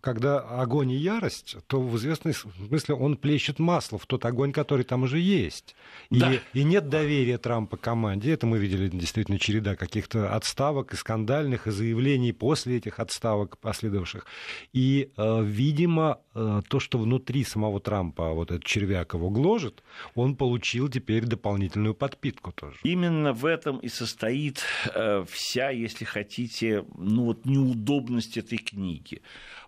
когда 0.00 0.38
огонь 0.38 0.92
и 0.92 0.96
ярость, 0.96 1.56
то 1.66 1.80
в 1.80 1.96
известном 1.96 2.32
смысле 2.32 2.94
он 2.94 3.16
плещет 3.16 3.58
масло 3.58 3.98
в 3.98 4.06
тот 4.06 4.24
огонь, 4.24 4.52
который 4.52 4.84
там 4.84 5.02
уже 5.02 5.18
есть. 5.18 5.74
И, 6.10 6.18
да. 6.18 6.32
и 6.54 6.62
нет 6.64 6.88
доверия 6.88 7.38
Трампа 7.38 7.76
команде. 7.76 8.32
Это 8.32 8.46
мы 8.46 8.58
видели 8.58 8.88
действительно 8.88 9.38
череда 9.38 9.76
каких-то 9.76 10.34
отставок 10.34 10.94
и 10.94 10.96
скандальных, 10.96 11.66
и 11.66 11.70
заявлений 11.70 12.32
после 12.32 12.78
этих 12.78 12.98
отставок 12.98 13.58
последовавших. 13.58 14.24
И, 14.72 15.10
э, 15.16 15.42
видимо, 15.42 16.20
то, 16.68 16.80
что 16.80 16.98
внутри 16.98 17.44
самого 17.44 17.80
Трампа 17.80 18.32
вот 18.32 18.50
этот 18.50 18.64
червяк 18.64 19.14
его 19.14 19.30
гложет, 19.30 19.82
он 20.14 20.36
получил 20.36 20.88
теперь 20.88 21.24
дополнительную 21.24 21.94
подпитку 21.94 22.52
тоже. 22.52 22.76
Именно 22.82 23.32
в 23.32 23.44
этом 23.44 23.78
и 23.78 23.88
состоит 23.88 24.62
э, 24.94 25.24
вся, 25.28 25.70
если 25.70 26.04
хотите, 26.04 26.84
ну 26.96 27.24
вот 27.24 27.44
неудобность 27.44 28.36
этой 28.36 28.58
книги. 28.58 29.22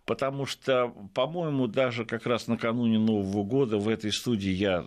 потому 0.05 0.47
что, 0.47 0.93
по-моему, 1.15 1.67
даже 1.67 2.05
как 2.05 2.27
раз 2.27 2.49
накануне 2.49 2.99
Нового 2.99 3.45
года 3.45 3.79
в 3.79 3.89
этой 3.89 4.13
студии 4.13 4.51
я 4.51 4.85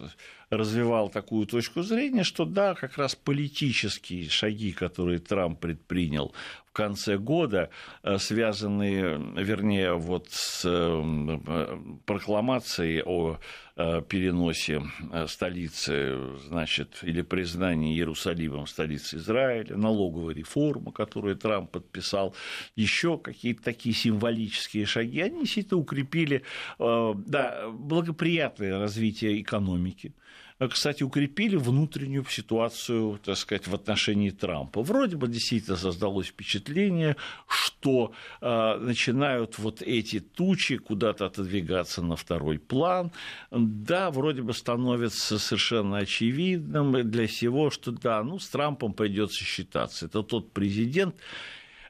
развивал 0.50 1.10
такую 1.10 1.46
точку 1.46 1.82
зрения, 1.82 2.24
что 2.24 2.46
да, 2.46 2.76
как 2.76 2.98
раз 2.98 3.16
политические 3.16 4.30
шаги, 4.30 4.72
которые 4.72 5.20
Трамп 5.20 5.60
предпринял 5.60 6.34
в 6.66 6.72
конце 6.72 7.18
года, 7.18 7.70
э, 8.04 8.18
связанные, 8.18 9.18
вернее, 9.36 9.94
вот 9.94 10.28
с 10.30 10.64
э, 10.66 11.98
прокламацией 12.06 13.02
о 13.04 13.34
э, 13.34 13.38
переносе 13.76 14.82
столицы, 15.28 16.38
значит, 16.48 17.00
или 17.02 17.22
признании 17.22 17.96
Иерусалимом 17.96 18.68
столицы 18.68 19.18
Израиля, 19.18 19.76
налоговой 19.76 20.34
реформы, 20.34 20.92
которую 20.92 21.36
Трамп 21.36 21.72
подписал, 21.72 22.34
еще 22.76 23.18
какие-то 23.18 23.64
такие 23.64 23.94
символические 23.94 24.86
шаги, 24.86 25.20
они 25.20 25.42
действительно 25.42 25.82
укрепили 25.82 26.44
да, 26.80 27.70
благоприятное 27.70 28.80
развитие 28.80 29.42
экономики, 29.42 30.14
Э, 30.14 30.45
кстати, 30.58 31.04
укрепили 31.04 31.58
внутреннюю 31.58 32.26
ситуацию, 32.30 33.20
так 33.24 33.36
сказать, 33.38 33.68
в 33.68 33.76
отношении 33.76 34.30
Трампа. 34.30 34.82
Вроде 34.82 35.18
бы 35.18 35.28
действительно 35.28 35.76
создалось 35.76 36.28
впечатление, 36.28 37.18
что 37.48 38.14
э, 38.40 38.78
начинают 38.78 39.60
вот 39.60 39.82
эти 39.82 40.22
тучи 40.22 40.78
куда-то 40.78 41.26
отодвигаться 41.26 42.02
на 42.02 42.16
второй 42.16 42.58
план. 42.58 43.12
Да, 43.52 44.12
вроде 44.12 44.44
бы 44.44 44.54
становится 44.54 45.40
совершенно 45.40 45.98
очевидным 45.98 47.12
для 47.12 47.28
всего, 47.28 47.70
что 47.70 47.92
да, 47.92 48.24
ну, 48.24 48.40
с 48.40 48.48
Трампом 48.48 48.94
придется 48.94 49.44
считаться. 49.44 50.06
Это 50.06 50.24
тот 50.24 50.54
президент, 50.54 51.16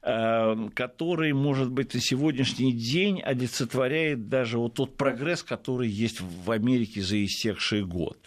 э, 0.02 0.70
который, 0.74 1.34
может 1.34 1.70
быть, 1.70 1.94
на 1.94 2.02
сегодняшний 2.02 2.74
день 2.74 3.22
олицетворяет 3.22 4.28
даже 4.28 4.58
вот 4.58 4.74
тот 4.74 4.98
прогресс, 4.98 5.44
который 5.44 5.88
есть 5.88 6.20
в 6.20 6.50
Америке 6.50 7.02
за 7.02 7.24
истекший 7.24 7.86
год. 7.86 8.18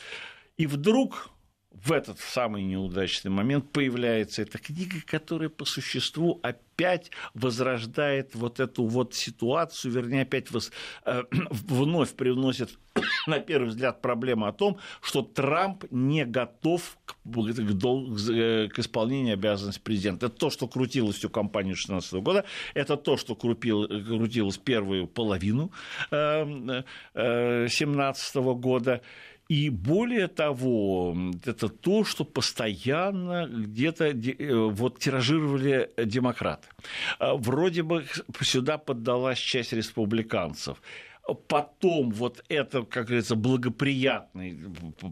И 0.59 0.67
вдруг 0.67 1.31
в 1.71 1.93
этот 1.93 2.19
самый 2.19 2.65
неудачный 2.65 3.31
момент 3.31 3.73
появляется 3.73 4.43
эта 4.43 4.59
книга, 4.59 4.97
которая 5.07 5.49
по 5.49 5.65
существу 5.65 6.41
опять 6.43 7.13
возрождает 7.35 8.35
вот 8.35 8.59
эту 8.59 8.85
вот 8.85 9.15
ситуацию, 9.15 9.93
вернее, 9.93 10.23
опять 10.23 10.51
воз, 10.51 10.73
э, 11.05 11.23
вновь 11.51 12.15
привносит 12.15 12.77
на 13.27 13.39
первый 13.39 13.69
взгляд 13.69 14.03
проблему 14.03 14.47
о 14.47 14.53
том, 14.53 14.79
что 15.01 15.23
Трамп 15.23 15.85
не 15.91 16.25
готов 16.25 16.99
к, 17.05 17.13
к, 17.13 18.31
э, 18.31 18.69
к 18.69 18.79
исполнению 18.79 19.35
обязанностей 19.35 19.83
президента. 19.83 20.27
Это 20.27 20.37
то, 20.37 20.51
что 20.51 20.67
крутилось 20.67 21.17
всю 21.17 21.31
кампанию 21.31 21.75
2016 21.75 22.13
года, 22.15 22.45
это 22.75 22.97
то, 22.97 23.17
что 23.17 23.37
крутил, 23.37 23.87
крутилось 23.87 24.59
первую 24.59 25.07
половину 25.07 25.71
2017 26.11 28.35
э, 28.35 28.39
э, 28.39 28.55
года. 28.55 29.03
И 29.49 29.71
более 29.71 30.29
того, 30.29 31.17
это 31.47 31.71
то, 31.71 32.05
что 32.05 32.25
постоянно 32.25 33.49
где-то 33.49 34.09
э, 34.09 34.55
вот 34.71 34.99
тиражировали 34.99 35.91
демократы. 35.97 36.69
А, 37.19 37.35
вроде 37.35 37.83
бы 37.83 38.05
сюда 38.43 38.77
поддалась 38.77 39.39
часть 39.39 39.73
республиканцев 39.73 40.83
потом 41.35 42.11
вот 42.11 42.43
это, 42.49 42.83
как 42.83 43.07
говорится, 43.07 43.37
благоприятный 43.37 44.59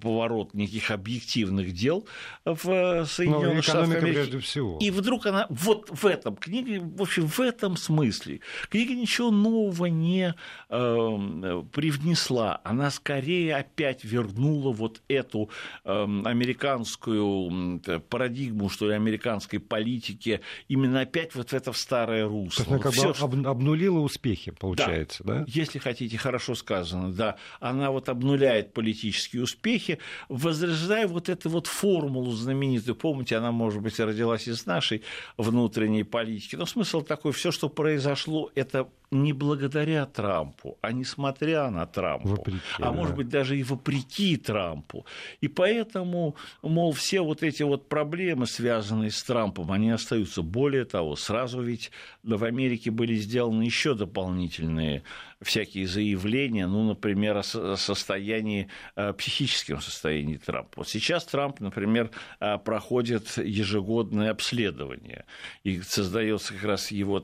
поворот 0.01 0.55
неких 0.55 0.91
объективных 0.91 1.73
дел 1.73 2.07
в 2.45 2.69
э, 2.71 3.05
Соединенных 3.05 3.65
Штатах 3.65 3.97
Америки. 3.97 4.15
прежде 4.15 4.39
всего. 4.39 4.79
И 4.81 4.91
вдруг 4.91 5.27
она 5.27 5.47
вот 5.51 5.91
в 5.91 6.07
этом 6.07 6.37
книге, 6.37 6.81
в 6.81 7.03
общем, 7.03 7.27
в 7.27 7.41
этом 7.41 7.77
смысле, 7.77 8.41
книга 8.71 8.95
ничего 8.95 9.31
нового 9.31 9.87
не 9.87 10.35
э, 10.69 11.63
привнесла. 11.73 12.61
Она 12.65 12.91
скорее 12.91 13.57
опять 13.57 14.05
вернула 14.05 14.73
вот 14.73 15.03
эту 15.09 15.51
э, 15.85 16.03
американскую 16.25 17.81
парадигму, 18.09 18.69
что 18.71 18.89
ли, 18.89 18.95
американской 18.95 19.59
политики, 19.59 20.41
именно 20.69 21.01
опять 21.01 21.35
вот 21.35 21.51
в 21.51 21.55
это 21.55 21.73
в 21.73 21.79
старое 21.79 22.27
русло. 22.27 22.65
То 22.65 22.71
есть 22.71 22.71
она 22.71 22.79
как 22.79 22.93
Всё, 22.93 23.27
бы 23.27 23.49
обнулила 23.49 23.99
успехи, 23.99 24.51
получается, 24.51 25.23
да? 25.25 25.41
да? 25.41 25.45
Если 25.49 25.79
хотите 25.79 26.06
хотите, 26.07 26.19
хорошо 26.19 26.55
сказано, 26.55 27.13
да, 27.13 27.37
она 27.61 27.91
вот 27.91 28.09
обнуляет 28.09 28.73
политические 28.73 29.43
успехи, 29.43 29.99
возрождая 30.29 31.07
вот 31.07 31.29
эту 31.29 31.51
вот 31.51 31.67
формулу 31.67 32.31
знаменитую, 32.33 32.95
помните, 32.95 33.37
она, 33.37 33.53
может 33.53 33.83
быть, 33.83 33.99
родилась 34.01 34.49
из 34.49 34.67
нашей 34.67 35.03
внутренней 35.37 36.05
политики, 36.05 36.57
но 36.57 36.67
смысл 36.67 37.03
такой, 37.03 37.33
все, 37.33 37.51
что 37.51 37.69
произошло, 37.69 38.51
это 38.55 38.89
не 39.11 39.33
благодаря 39.33 40.07
Трампу, 40.07 40.79
а 40.81 40.93
несмотря 40.93 41.71
на 41.71 41.87
Трампа, 41.87 42.29
вопреки, 42.29 42.61
а 42.79 42.83
да. 42.83 42.93
может 42.93 43.15
быть 43.15 43.29
даже 43.29 43.59
и 43.59 43.63
вопреки 43.63 44.37
Трампу. 44.37 45.07
И 45.41 45.49
поэтому, 45.49 46.37
мол, 46.63 46.93
все 46.93 47.21
вот 47.21 47.43
эти 47.43 47.63
вот 47.63 47.89
проблемы, 47.89 48.47
связанные 48.47 49.11
с 49.11 49.23
Трампом, 49.23 49.71
они 49.71 49.91
остаются. 49.91 50.43
Более 50.43 50.85
того, 50.85 51.17
сразу 51.17 51.63
ведь 51.63 51.91
в 52.23 52.45
Америке 52.45 52.91
были 52.91 53.15
сделаны 53.15 53.63
еще 53.63 53.95
дополнительные 53.95 55.03
всякие 55.43 55.87
заявления, 55.87 56.67
ну, 56.67 56.85
например, 56.89 57.37
о 57.37 57.43
состоянии, 57.43 58.69
э, 58.97 59.13
психическом 59.13 59.81
состоянии 59.81 60.39
Трампа. 60.39 60.73
Вот 60.77 60.89
сейчас 60.89 61.25
Трамп, 61.27 61.61
например, 61.61 62.11
э, 62.41 62.59
проходит 62.59 63.37
ежегодное 63.37 64.31
обследование, 64.31 65.27
и 65.63 65.81
создается 65.83 66.55
как 66.55 66.65
раз 66.65 66.91
его 66.91 67.21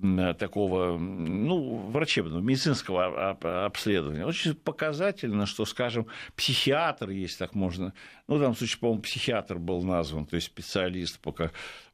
такого 0.00 0.98
ну, 0.98 1.76
врачебного, 1.76 2.40
медицинского 2.40 3.30
обследования. 3.66 4.26
Очень 4.26 4.54
показательно, 4.54 5.46
что, 5.46 5.64
скажем, 5.64 6.06
психиатр, 6.36 7.10
если 7.10 7.38
так 7.38 7.54
можно, 7.54 7.92
ну, 8.26 8.36
в 8.36 8.38
данном 8.40 8.56
случае, 8.56 8.80
по-моему, 8.80 9.02
психиатр 9.02 9.58
был 9.58 9.82
назван, 9.82 10.26
то 10.26 10.34
есть 10.34 10.48
специалист 10.48 11.20
по, 11.20 11.32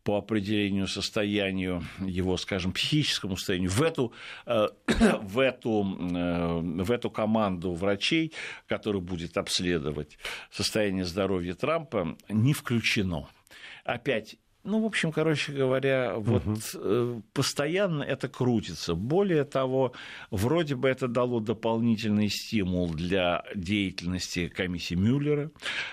по 0.03 0.17
определению 0.17 0.87
состоянию 0.87 1.83
его, 1.99 2.39
скажем, 2.39 2.73
психическому 2.73 3.37
состоянию, 3.37 3.71
в 3.71 3.83
эту, 3.83 4.15
э, 4.47 4.69
в 5.23 5.39
эту, 5.39 5.99
э, 6.15 6.61
в 6.83 6.91
эту 6.91 7.11
команду 7.11 7.75
врачей, 7.75 8.33
которая 8.67 9.03
будет 9.03 9.37
обследовать 9.37 10.19
состояние 10.51 11.05
здоровья 11.05 11.53
Трампа, 11.53 12.17
не 12.31 12.55
включено. 12.55 13.29
Опять 13.85 14.37
ну, 14.63 14.83
в 14.83 14.85
общем, 14.85 15.11
короче 15.11 15.53
говоря, 15.53 16.15
вот 16.17 16.43
угу. 16.47 17.23
постоянно 17.33 18.03
это 18.03 18.29
крутится. 18.29 18.95
Более 18.95 19.45
того, 19.45 19.93
вроде 20.31 20.77
бы 20.77 20.89
это 20.89 21.09
дало 21.09 21.41
дополнительный 21.41 22.29
стимул 22.29 22.91
для 22.91 23.43
деятельности 23.55 24.49
комиссии 24.49 24.95
Мюллера. 24.95 25.51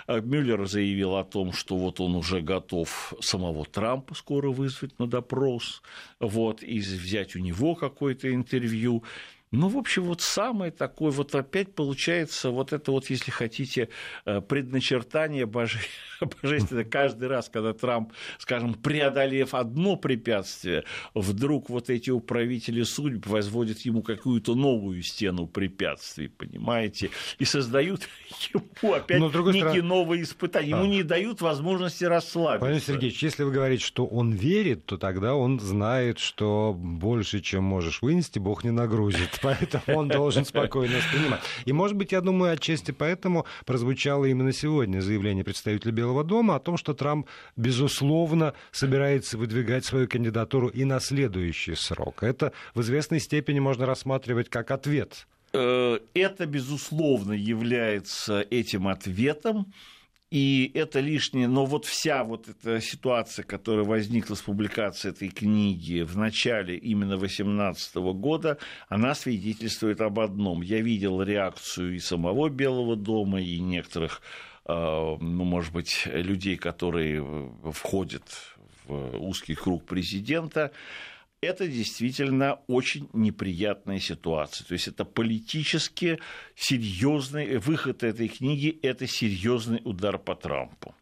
Э, 0.07 0.19
Мюллер 0.19 0.67
заявил 0.67 1.15
о 1.15 1.23
том, 1.23 1.53
что 1.53 1.77
вот 1.77 2.01
он 2.01 2.15
уже 2.15 2.41
готов 2.41 3.13
самого 3.21 3.65
Трампа 3.65 4.15
скоро 4.15 4.49
вызвать 4.49 4.99
на 4.99 5.07
допрос, 5.07 5.81
вот, 6.19 6.61
и 6.61 6.79
взять 6.79 7.35
у 7.35 7.39
него 7.39 7.75
какое-то 7.75 8.33
интервью. 8.33 9.03
Ну, 9.51 9.69
в 9.69 9.77
общем, 9.77 10.03
вот 10.03 10.21
самое 10.21 10.71
такое, 10.71 11.11
вот 11.11 11.33
опять 11.33 11.73
получается 11.73 12.51
вот 12.51 12.73
это 12.73 12.91
вот, 12.91 13.09
если 13.09 13.31
хотите, 13.31 13.89
э, 14.25 14.41
предначертание 14.41 15.45
боже... 15.45 15.79
божественное. 16.41 16.83
Каждый 16.83 17.27
раз, 17.27 17.49
когда 17.49 17.73
Трамп, 17.73 18.11
скажем, 18.39 18.73
преодолев 18.73 19.53
одно 19.53 19.95
препятствие, 19.95 20.83
вдруг 21.13 21.69
вот 21.69 21.89
эти 21.89 22.09
управители 22.09 22.83
судьб 22.83 23.25
возводят 23.25 23.79
ему 23.79 24.01
какую-то 24.01 24.55
новую 24.55 25.01
стену 25.01 25.47
препятствий, 25.47 26.27
понимаете, 26.27 27.09
и 27.39 27.45
создают 27.45 28.01
ему 28.53 28.93
опять 28.93 29.21
некие 29.21 29.53
стороны... 29.53 29.81
новые 29.81 30.23
испытания. 30.23 30.69
Ему 30.69 30.83
а. 30.83 30.87
не 30.87 31.03
дают 31.03 31.41
возможности 31.41 32.03
расслабиться. 32.03 32.65
Владимир 32.65 32.83
Сергеевич, 32.83 33.23
если 33.23 33.43
вы 33.43 33.51
говорите, 33.51 33.85
что 33.85 34.05
он 34.05 34.31
верит, 34.31 34.85
то 34.85 34.97
тогда 34.97 35.35
он 35.35 35.59
знает, 35.59 36.19
что 36.19 36.73
больше, 36.77 37.39
чем 37.39 37.63
можешь 37.63 38.01
вынести, 38.01 38.39
Бог 38.39 38.63
не 38.63 38.71
нагрузит 38.71 39.36
поэтому 39.41 39.99
он 39.99 40.07
должен 40.07 40.45
спокойно 40.45 40.97
воспринимать. 40.97 41.41
И, 41.65 41.73
может 41.73 41.95
быть, 41.95 42.11
я 42.11 42.21
думаю, 42.21 42.53
отчасти 42.53 42.91
поэтому 42.91 43.45
прозвучало 43.65 44.25
именно 44.25 44.51
сегодня 44.51 45.01
заявление 45.01 45.43
представителя 45.43 45.91
Белого 45.91 46.23
дома 46.23 46.55
о 46.55 46.59
том, 46.59 46.77
что 46.77 46.93
Трамп, 46.93 47.27
безусловно, 47.55 48.53
собирается 48.71 49.37
выдвигать 49.37 49.85
свою 49.85 50.07
кандидатуру 50.07 50.67
и 50.67 50.83
на 50.83 50.99
следующий 50.99 51.75
срок. 51.75 52.23
Это 52.23 52.51
в 52.73 52.81
известной 52.81 53.19
степени 53.19 53.59
можно 53.59 53.85
рассматривать 53.85 54.49
как 54.49 54.71
ответ. 54.71 55.27
Э, 55.53 55.99
это, 56.13 56.45
безусловно, 56.45 57.33
является 57.33 58.41
этим 58.49 58.87
ответом 58.87 59.73
и 60.29 60.71
это 60.73 60.99
лишнее, 60.99 61.47
но 61.47 61.65
вот 61.65 61.85
вся 61.85 62.25
вот 62.25 62.49
эта 62.49 62.81
ситуация, 62.81 63.43
которая 63.43 63.85
возникла 63.85 64.35
с 64.35 64.41
публикацией 64.41 65.13
этой 65.13 65.29
книги 65.29 66.01
в 66.01 66.17
начале 66.17 66.75
именно 66.77 67.17
2018 67.17 67.95
года, 67.95 68.57
она 68.89 69.15
свидетельствует 69.15 70.01
об 70.01 70.19
одном. 70.19 70.61
Я 70.61 70.81
видел 70.81 71.21
реакцию 71.21 71.95
и 71.95 71.99
самого 71.99 72.49
Белого 72.49 72.97
дома, 72.97 73.41
и 73.41 73.59
некоторых, 73.61 74.21
э, 74.65 74.73
ну, 74.73 75.43
может 75.45 75.71
быть, 75.71 76.05
людей, 76.05 76.57
которые 76.57 77.23
входят 77.71 78.23
в 78.85 79.17
узкий 79.17 79.55
круг 79.55 79.85
президента, 79.85 80.71
это 81.41 81.67
действительно 81.67 82.59
очень 82.67 83.09
неприятная 83.13 83.99
ситуация. 83.99 84.65
То 84.65 84.73
есть 84.73 84.87
это 84.87 85.05
политически 85.05 86.19
серьезный 86.55 87.57
выход 87.57 88.03
этой 88.03 88.27
книги, 88.27 88.79
это 88.81 89.07
серьезный 89.07 89.81
удар 89.83 90.17
по 90.17 90.35
Трампу 90.35 90.95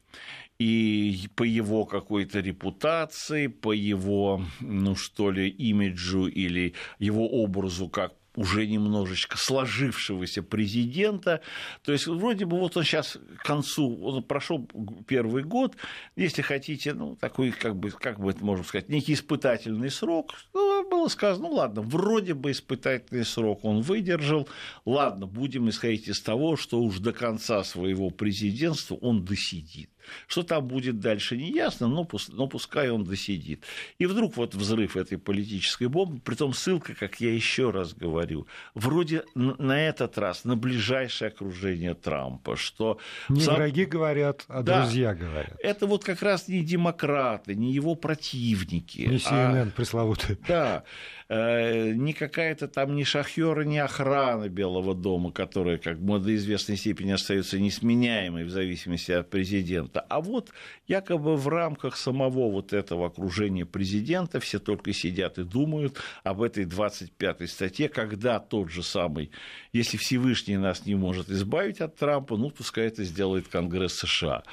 и 0.57 1.27
по 1.35 1.43
его 1.43 1.85
какой-то 1.85 2.39
репутации, 2.39 3.47
по 3.47 3.73
его, 3.73 4.41
ну 4.61 4.95
что 4.95 5.31
ли, 5.31 5.49
имиджу 5.49 6.27
или 6.27 6.73
его 6.99 7.27
образу 7.27 7.89
как 7.89 8.13
уже 8.35 8.65
немножечко 8.67 9.37
сложившегося 9.37 10.43
президента. 10.43 11.41
То 11.83 11.91
есть 11.91 12.07
вроде 12.07 12.45
бы 12.45 12.59
вот 12.59 12.77
он 12.77 12.83
сейчас 12.83 13.17
к 13.37 13.45
концу, 13.45 13.97
он 14.03 14.23
прошел 14.23 14.67
первый 15.07 15.43
год, 15.43 15.75
если 16.15 16.41
хотите, 16.41 16.93
ну, 16.93 17.15
такой, 17.15 17.51
как 17.51 17.75
бы, 17.75 17.91
как 17.91 18.19
бы 18.19 18.31
это 18.31 18.43
можно 18.43 18.63
сказать, 18.63 18.89
некий 18.89 19.13
испытательный 19.13 19.89
срок, 19.89 20.33
ну, 20.53 20.87
было 20.89 21.07
сказано, 21.07 21.47
ну 21.47 21.55
ладно, 21.55 21.81
вроде 21.81 22.33
бы 22.33 22.51
испытательный 22.51 23.25
срок 23.25 23.65
он 23.65 23.81
выдержал, 23.81 24.47
ладно, 24.85 25.27
будем 25.27 25.69
исходить 25.69 26.07
из 26.07 26.21
того, 26.21 26.55
что 26.57 26.81
уж 26.81 26.99
до 26.99 27.13
конца 27.13 27.63
своего 27.63 28.09
президентства 28.09 28.95
он 28.95 29.25
досидит. 29.25 29.89
Что 30.27 30.43
там 30.43 30.67
будет 30.67 30.99
дальше, 30.99 31.37
не 31.37 31.51
ясно, 31.51 31.87
но, 31.87 32.07
но 32.29 32.47
пускай 32.47 32.89
он 32.89 33.03
досидит. 33.03 33.63
И 33.99 34.05
вдруг 34.05 34.37
вот 34.37 34.55
взрыв 34.55 34.97
этой 34.97 35.17
политической 35.17 35.87
бомбы, 35.87 36.19
притом 36.19 36.53
ссылка, 36.53 36.95
как 36.95 37.19
я 37.21 37.33
еще 37.33 37.71
раз 37.71 37.93
говорю, 37.93 38.47
вроде 38.73 39.23
на 39.35 39.79
этот 39.87 40.17
раз 40.17 40.43
на 40.45 40.55
ближайшее 40.55 41.29
окружение 41.29 41.93
Трампа, 41.93 42.55
что... 42.55 42.99
Не 43.29 43.41
сам... 43.41 43.55
враги 43.55 43.85
говорят, 43.85 44.45
а 44.47 44.63
да, 44.63 44.81
друзья 44.81 45.13
говорят. 45.13 45.55
Это 45.61 45.87
вот 45.87 46.03
как 46.03 46.21
раз 46.21 46.47
не 46.47 46.63
демократы, 46.63 47.55
не 47.55 47.73
его 47.73 47.95
противники. 47.95 49.01
Не 49.01 49.17
CNN 49.17 49.69
а... 49.69 49.71
пресловутый. 49.71 50.37
Да, 50.47 50.83
не 51.27 52.13
какая-то 52.13 52.67
там 52.67 52.95
ни 52.95 53.03
шахера, 53.03 53.61
ни 53.63 53.77
охрана 53.77 54.47
Белого 54.47 54.93
дома, 54.93 55.31
которая, 55.31 55.77
как 55.77 55.99
бы, 55.99 56.19
до 56.19 56.35
известной 56.35 56.77
степени 56.77 57.11
остается 57.11 57.57
несменяемой 57.59 58.43
в 58.43 58.51
зависимости 58.51 59.11
от 59.11 59.29
президента. 59.29 60.01
А 60.01 60.21
вот 60.21 60.51
якобы 60.87 61.35
в 61.35 61.47
рамках 61.47 61.97
самого 61.97 62.51
вот 62.51 62.73
этого 62.73 63.07
окружения 63.07 63.65
президента 63.65 64.39
все 64.39 64.59
только 64.59 64.93
сидят 64.93 65.39
и 65.39 65.43
думают 65.43 65.97
об 66.23 66.43
этой 66.43 66.65
25-й 66.65 67.47
статье, 67.47 67.89
когда 67.89 68.39
тот 68.39 68.69
же 68.69 68.83
самый, 68.83 69.31
если 69.73 69.97
Всевышний 69.97 70.57
нас 70.57 70.85
не 70.85 70.93
может 70.93 71.29
избавить 71.29 71.81
от 71.81 71.95
Трампа, 71.95 72.37
ну, 72.37 72.51
пускай 72.51 72.85
это 72.85 73.03
сделает 73.03 73.47
Конгресс 73.47 73.95
США. 73.95 74.43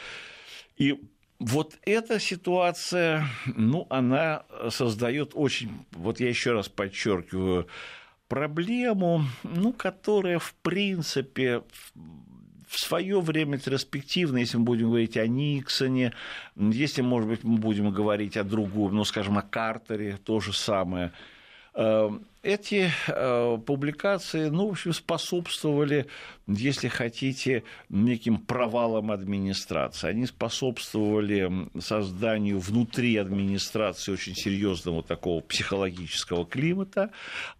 И 0.78 0.98
вот 1.42 1.74
эта 1.82 2.20
ситуация, 2.20 3.26
ну, 3.46 3.86
она 3.90 4.44
создает 4.70 5.32
очень, 5.34 5.84
вот 5.90 6.20
я 6.20 6.28
еще 6.28 6.52
раз 6.52 6.68
подчеркиваю, 6.68 7.66
проблему, 8.28 9.24
ну, 9.42 9.72
которая, 9.72 10.38
в 10.38 10.54
принципе, 10.62 11.62
в 12.68 12.78
свое 12.78 13.20
время 13.20 13.56
ретроспективно, 13.56 14.38
если 14.38 14.56
мы 14.56 14.64
будем 14.64 14.86
говорить 14.86 15.16
о 15.16 15.26
Никсоне, 15.26 16.12
если, 16.54 17.02
может 17.02 17.28
быть, 17.28 17.44
мы 17.44 17.58
будем 17.58 17.90
говорить 17.90 18.36
о 18.36 18.44
другом, 18.44 18.94
ну, 18.94 19.04
скажем, 19.04 19.36
о 19.36 19.42
Картере, 19.42 20.18
то 20.24 20.38
же 20.38 20.52
самое, 20.52 21.12
эм, 21.74 22.24
эти 22.42 22.90
э, 23.06 23.58
публикации, 23.64 24.48
ну, 24.48 24.68
в 24.68 24.72
общем, 24.72 24.92
способствовали, 24.92 26.06
если 26.48 26.88
хотите, 26.88 27.62
неким 27.88 28.36
провалам 28.36 29.12
администрации. 29.12 30.08
Они 30.08 30.26
способствовали 30.26 31.68
созданию 31.80 32.58
внутри 32.58 33.16
администрации 33.16 34.10
очень 34.12 34.34
серьезного 34.34 35.04
такого 35.04 35.40
психологического 35.40 36.44
климата, 36.44 37.10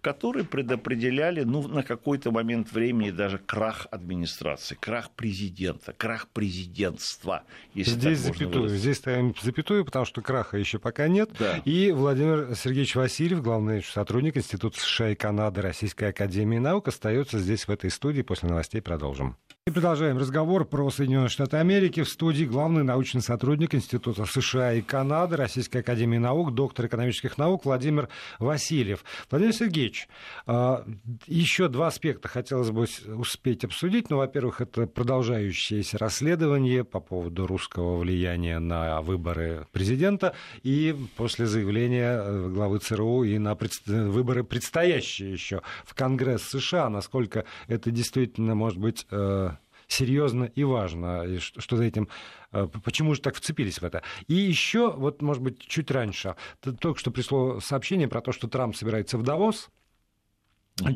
который 0.01 0.45
предопределяли, 0.45 1.45
ну, 1.45 1.67
на 1.69 1.85
какой-то 1.85 2.33
момент 2.33 2.73
времени 2.73 3.11
даже 3.11 3.39
крах 3.39 3.87
администрации, 3.93 4.75
крах 4.75 5.11
президента, 5.11 5.93
крах 5.93 6.27
президентства. 6.29 7.45
Если 7.75 7.93
Здесь 7.93 8.19
запятую, 8.19 8.63
выразить. 8.63 8.81
здесь 8.81 8.97
ставим 8.97 9.35
запятую, 9.41 9.85
потому 9.85 10.07
что 10.07 10.23
краха 10.23 10.59
еще 10.59 10.81
пока 10.81 11.07
нет. 11.07 11.31
Да. 11.39 11.59
И 11.65 11.93
Владимир 11.93 12.57
Сергеевич 12.57 12.97
Васильев, 12.97 13.43
главный 13.43 13.83
сотрудник 13.85 14.37
Института 14.37 14.72
Институт 14.73 14.89
США 14.89 15.11
и 15.11 15.15
Канады 15.15 15.61
Российской 15.61 16.05
Академии 16.05 16.57
Наук 16.57 16.89
остается 16.89 17.39
здесь, 17.39 17.69
в 17.69 17.71
этой 17.71 17.91
студии. 17.91 18.23
После 18.23 18.49
новостей 18.49 18.81
продолжим. 18.81 19.37
И 19.69 19.71
продолжаем 19.71 20.19
разговор 20.19 20.65
про 20.65 20.91
Соединенные 20.91 21.29
Штаты 21.29 21.59
Америки. 21.59 22.03
В 22.03 22.09
студии 22.09 22.45
главный 22.45 22.83
научный 22.83 23.21
сотрудник 23.21 23.77
Института 23.77 24.25
США 24.27 24.73
и 24.73 24.83
Канады 24.83 25.37
Российской 25.37 25.83
Академии 25.83 26.19
Наук, 26.19 26.53
доктор 26.53 26.87
экономических 26.87 27.39
наук 27.39 27.65
Владимир 27.65 28.09
Васильев. 28.41 29.05
Владимир 29.31 29.55
Сергеевич, 29.55 30.09
а, 30.49 30.85
еще 31.29 31.69
два 31.69 31.87
аспекта 31.87 32.27
хотелось 32.27 32.73
бы 32.73 32.89
успеть 33.15 33.63
обсудить. 33.63 34.11
Ну, 34.11 34.17
во-первых, 34.17 34.61
это 34.61 34.89
продолжающееся 34.89 35.97
расследование 35.97 36.83
по 36.83 36.99
поводу 36.99 37.47
русского 37.47 37.99
влияния 37.99 38.59
на 38.59 39.01
выборы 39.01 39.69
президента 39.71 40.35
и 40.65 40.93
после 41.17 41.47
заявления 41.47 42.21
э, 42.21 42.49
главы 42.49 42.81
ЦРУ 42.81 43.23
и 43.23 43.39
на 43.39 43.57
выборы 43.87 44.43
предстоящие 44.43 45.31
еще 45.31 45.63
в 45.85 45.95
Конгресс 45.95 46.43
США, 46.49 46.89
насколько 46.89 47.45
это 47.69 47.93
действительно 47.93 48.57
может 48.57 48.81
быть 48.81 49.07
э, 49.13 49.52
серьезно 49.93 50.45
и 50.45 50.65
важно, 50.65 51.25
и 51.25 51.39
что 51.39 51.77
за 51.77 51.85
этим, 51.85 52.09
э, 52.53 52.67
почему 52.83 53.15
же 53.15 53.21
так 53.21 53.37
вцепились 53.37 53.81
в 53.81 53.85
это. 53.85 54.03
И 54.27 54.35
еще, 54.35 54.93
вот, 54.93 55.23
может 55.23 55.43
быть, 55.43 55.61
чуть 55.61 55.91
раньше, 55.91 56.37
только 56.81 56.99
что 56.99 57.11
пришло 57.11 57.61
сообщение 57.61 58.09
про 58.09 58.21
то, 58.21 58.33
что 58.33 58.49
Трамп 58.49 58.75
собирается 58.75 59.19
в 59.19 59.23
Давос, 59.23 59.71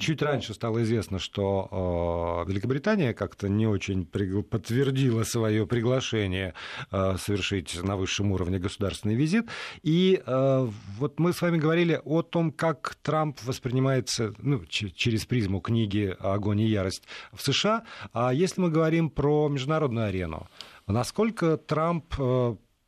Чуть 0.01 0.23
раньше 0.23 0.55
стало 0.55 0.83
известно, 0.85 1.19
что 1.19 2.45
э, 2.47 2.51
Великобритания 2.51 3.13
как-то 3.13 3.49
не 3.49 3.67
очень 3.67 4.07
подтвердила 4.07 5.23
свое 5.23 5.67
приглашение 5.67 6.55
э, 6.91 7.17
совершить 7.19 7.83
на 7.83 7.97
высшем 7.97 8.33
уровне 8.33 8.59
государственный 8.59 9.15
визит. 9.15 9.49
И 9.83 10.23
э, 10.25 10.69
вот 10.99 11.21
мы 11.21 11.35
с 11.35 11.43
вами 11.43 11.59
говорили 11.59 12.01
о 12.05 12.23
том, 12.23 12.53
как 12.53 12.97
Трамп 13.03 13.39
воспринимается 13.43 14.33
ну, 14.39 14.65
через 14.65 15.27
призму 15.27 15.61
книги 15.61 16.17
«Огонь 16.21 16.61
и 16.63 16.67
ярость» 16.67 17.03
в 17.33 17.43
США. 17.43 17.85
А 18.15 18.33
если 18.33 18.63
мы 18.63 18.71
говорим 18.71 19.11
про 19.11 19.49
международную 19.49 20.07
арену, 20.07 20.49
насколько 20.87 21.59
Трамп 21.59 22.15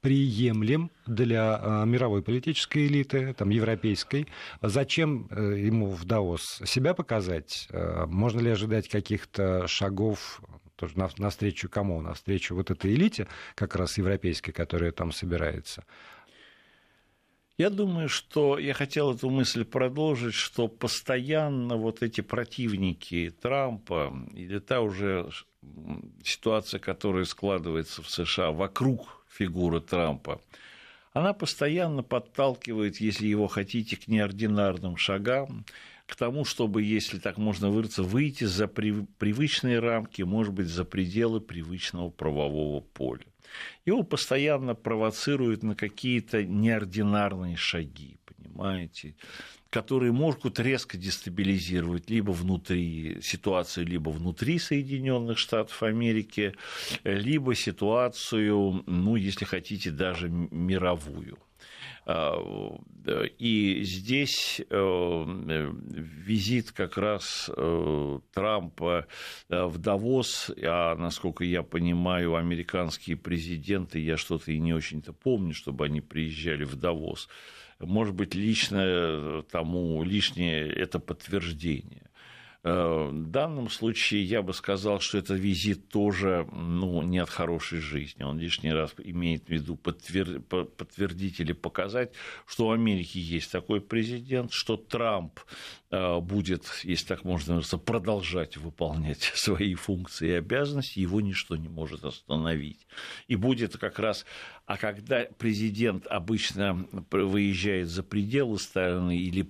приемлем 0.01 0.91
для 1.07 1.59
а, 1.61 1.85
мировой 1.85 2.23
политической 2.23 2.87
элиты, 2.87 3.35
там, 3.35 3.51
европейской. 3.51 4.27
Зачем 4.63 5.27
э, 5.31 5.59
ему 5.59 5.91
в 5.91 6.05
Даос 6.05 6.61
себя 6.65 6.95
показать? 6.95 7.69
Э, 7.71 8.07
можно 8.07 8.41
ли 8.41 8.51
ожидать 8.51 8.89
каких-то 8.89 9.67
шагов 9.67 10.41
тоже 10.77 10.95
навстречу 11.19 11.69
кому? 11.69 12.01
Навстречу 12.01 12.55
вот 12.55 12.71
этой 12.71 12.95
элите, 12.95 13.27
как 13.55 13.75
раз 13.75 13.99
европейской, 13.99 14.53
которая 14.53 14.93
там 14.93 15.11
собирается? 15.13 15.85
Я 17.57 17.71
думаю, 17.71 18.09
что 18.09 18.57
я 18.57 18.73
хотел 18.73 19.13
эту 19.13 19.31
мысль 19.31 19.65
продолжить, 19.65 20.35
что 20.35 20.69
постоянно 20.69 21.77
вот 21.77 22.05
эти 22.05 22.21
противники 22.21 23.35
Трампа, 23.43 24.15
или 24.33 24.61
та 24.61 24.81
уже 24.81 25.29
ситуация, 26.23 26.79
которая 26.79 27.25
складывается 27.25 28.01
в 28.03 28.09
США 28.09 28.53
вокруг 28.53 29.18
фигура 29.39 29.81
Трампа, 29.81 30.41
она 31.13 31.33
постоянно 31.33 32.03
подталкивает, 32.03 33.01
если 33.01 33.27
его 33.27 33.47
хотите, 33.47 33.97
к 33.97 34.09
неординарным 34.09 34.97
шагам, 34.97 35.65
к 36.07 36.17
тому, 36.17 36.45
чтобы, 36.45 36.83
если 36.83 37.19
так 37.19 37.39
можно 37.39 37.71
выразиться, 37.71 38.03
выйти 38.03 38.45
за 38.45 38.67
привычные 38.67 39.79
рамки, 39.79 40.23
может 40.23 40.53
быть, 40.55 40.69
за 40.69 40.85
пределы 40.85 41.41
привычного 41.41 42.11
правового 42.11 42.81
поля. 42.81 43.25
Его 43.87 44.03
постоянно 44.03 44.75
провоцируют 44.75 45.63
на 45.63 45.75
какие-то 45.75 46.45
неординарные 46.45 47.57
шаги, 47.57 48.18
понимаете? 48.59 49.15
которые 49.71 50.13
могут 50.13 50.59
резко 50.59 50.97
дестабилизировать 50.97 52.09
либо 52.09 52.31
внутри 52.31 53.19
ситуацию, 53.21 53.87
либо 53.87 54.09
внутри 54.09 54.59
Соединенных 54.59 55.37
Штатов 55.37 55.83
Америки, 55.83 56.55
либо 57.05 57.55
ситуацию, 57.55 58.83
ну, 58.87 59.17
если 59.17 59.45
хотите, 59.45 59.91
даже 59.91 60.31
мировую. 60.31 61.37
А, 62.07 62.39
и 63.39 63.83
здесь 63.83 64.63
э, 64.71 65.73
визит 65.91 66.73
как 66.73 66.97
раз 66.97 67.51
э, 67.55 68.19
Трампа 68.33 69.07
э, 69.51 69.65
в 69.65 69.77
Давос, 69.77 70.51
а 70.63 70.95
насколько 70.97 71.45
я 71.45 71.63
понимаю, 71.63 72.37
американские 72.37 73.19
президенты, 73.19 73.99
я 73.99 74.17
что-то 74.17 74.53
и 74.53 74.59
не 74.59 74.73
очень-то 74.73 75.13
помню, 75.13 75.53
чтобы 75.53 75.85
они 75.85 76.01
приезжали 76.01 76.65
в 76.65 76.77
Давос, 76.77 77.29
может 77.81 78.15
быть, 78.15 78.35
лично 78.35 79.43
тому 79.51 80.03
лишнее 80.03 80.73
это 80.73 80.99
подтверждение. 80.99 82.08
Э, 82.65 83.09
в 83.13 83.31
данном 83.31 83.71
случае 83.71 84.25
я 84.25 84.43
бы 84.43 84.53
сказал, 84.53 84.99
что 85.01 85.19
этот 85.19 85.39
визит 85.39 85.89
тоже 85.89 86.49
ну, 86.53 87.03
не 87.03 87.19
от 87.19 87.31
хорошей 87.31 87.79
жизни. 87.79 88.25
Он 88.25 88.39
лишний 88.39 88.73
раз 88.73 88.95
имеет 88.99 89.47
в 89.47 89.49
виду 89.49 89.77
подтвер... 89.77 90.41
подтвердить 90.41 91.39
или 91.39 91.53
показать, 91.53 92.13
что 92.47 92.69
у 92.69 92.71
Америки 92.73 93.19
есть 93.19 93.53
такой 93.53 93.81
президент, 93.81 94.53
что 94.53 94.77
Трамп 94.77 95.39
э, 95.91 96.19
будет, 96.21 96.65
если 96.83 97.07
так 97.07 97.25
можно 97.25 97.55
выразиться, 97.55 97.79
продолжать 97.79 98.57
выполнять 98.57 99.23
свои 99.35 99.75
функции 99.75 100.31
и 100.31 100.33
обязанности, 100.33 100.99
его 100.99 101.21
ничто 101.21 101.57
не 101.57 101.69
может 101.69 102.05
остановить. 102.05 102.87
И 103.29 103.37
будет 103.37 103.77
как 103.77 103.99
раз... 103.99 104.27
А 104.67 104.77
когда 104.77 105.27
президент 105.39 106.07
обычно 106.09 106.87
выезжает 107.11 107.89
за 107.89 108.03
пределы 108.03 108.59
страны 108.59 109.17
или 109.17 109.49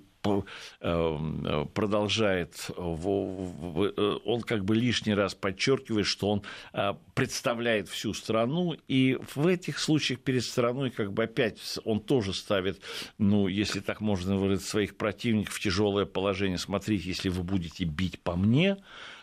продолжает, 1.75 2.71
э, 2.77 4.19
он 4.25 4.43
как 4.43 4.65
бы 4.65 4.75
лишний 4.75 5.15
раз 5.15 5.35
подчеркивает, 5.35 6.07
что 6.07 6.31
он 6.31 6.43
э, 6.73 6.95
представляет 7.15 7.89
всю 7.89 8.15
страну, 8.15 8.77
и 8.89 9.19
в 9.35 9.47
этих 9.47 9.79
случаях 9.79 10.21
перед 10.21 10.45
страной 10.45 10.91
как 10.91 11.13
бы 11.13 11.25
опять 11.25 11.79
он 11.85 12.01
тоже 12.01 12.33
ставит, 12.35 12.81
ну, 13.19 13.49
если 13.49 13.81
так 13.81 14.01
можно 14.01 14.37
выразить, 14.37 14.67
своих 14.67 14.97
противников 14.97 15.55
в 15.55 15.61
тяжелое 15.61 16.05
положение. 16.05 16.59
Смотрите, 16.59 17.09
если 17.09 17.29
вы 17.29 17.43
будете 17.43 17.85
бить 17.85 18.21
по 18.21 18.37
мне, 18.37 18.77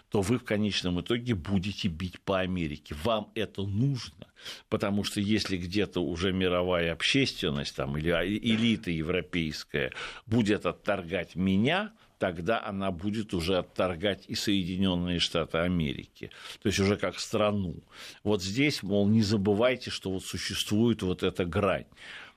то 0.10 0.22
вы 0.22 0.38
в 0.38 0.44
конечном 0.44 1.02
итоге 1.02 1.36
будете 1.36 1.88
бить 1.88 2.20
по 2.22 2.39
Америке. 2.39 2.96
Вам 3.04 3.32
это 3.36 3.63
нужно, 3.63 4.28
потому 4.70 5.04
что 5.04 5.20
если 5.20 5.58
где-то 5.58 6.02
уже 6.02 6.32
мировая 6.32 6.94
общественность 6.94 7.76
там, 7.76 7.98
или 7.98 8.12
элита 8.12 8.91
европейская 8.91 9.91
будет 10.26 10.65
отторгать 10.65 11.36
меня, 11.36 11.91
тогда 12.18 12.63
она 12.63 12.91
будет 12.91 13.34
уже 13.34 13.58
отторгать 13.58 14.26
и 14.28 14.36
Соединенные 14.36 15.20
Штаты 15.20 15.60
Америки, 15.60 16.32
то 16.62 16.68
есть 16.68 16.80
уже 16.80 16.98
как 16.98 17.20
страну. 17.20 17.76
Вот 18.24 18.41
здесь, 18.41 18.84
мол, 18.84 19.08
не 19.08 19.22
забывайте, 19.22 19.89
что 19.89 20.12
вот 20.12 20.24
существует 20.24 21.02
вот 21.02 21.24
эта 21.24 21.46
грань. 21.46 21.86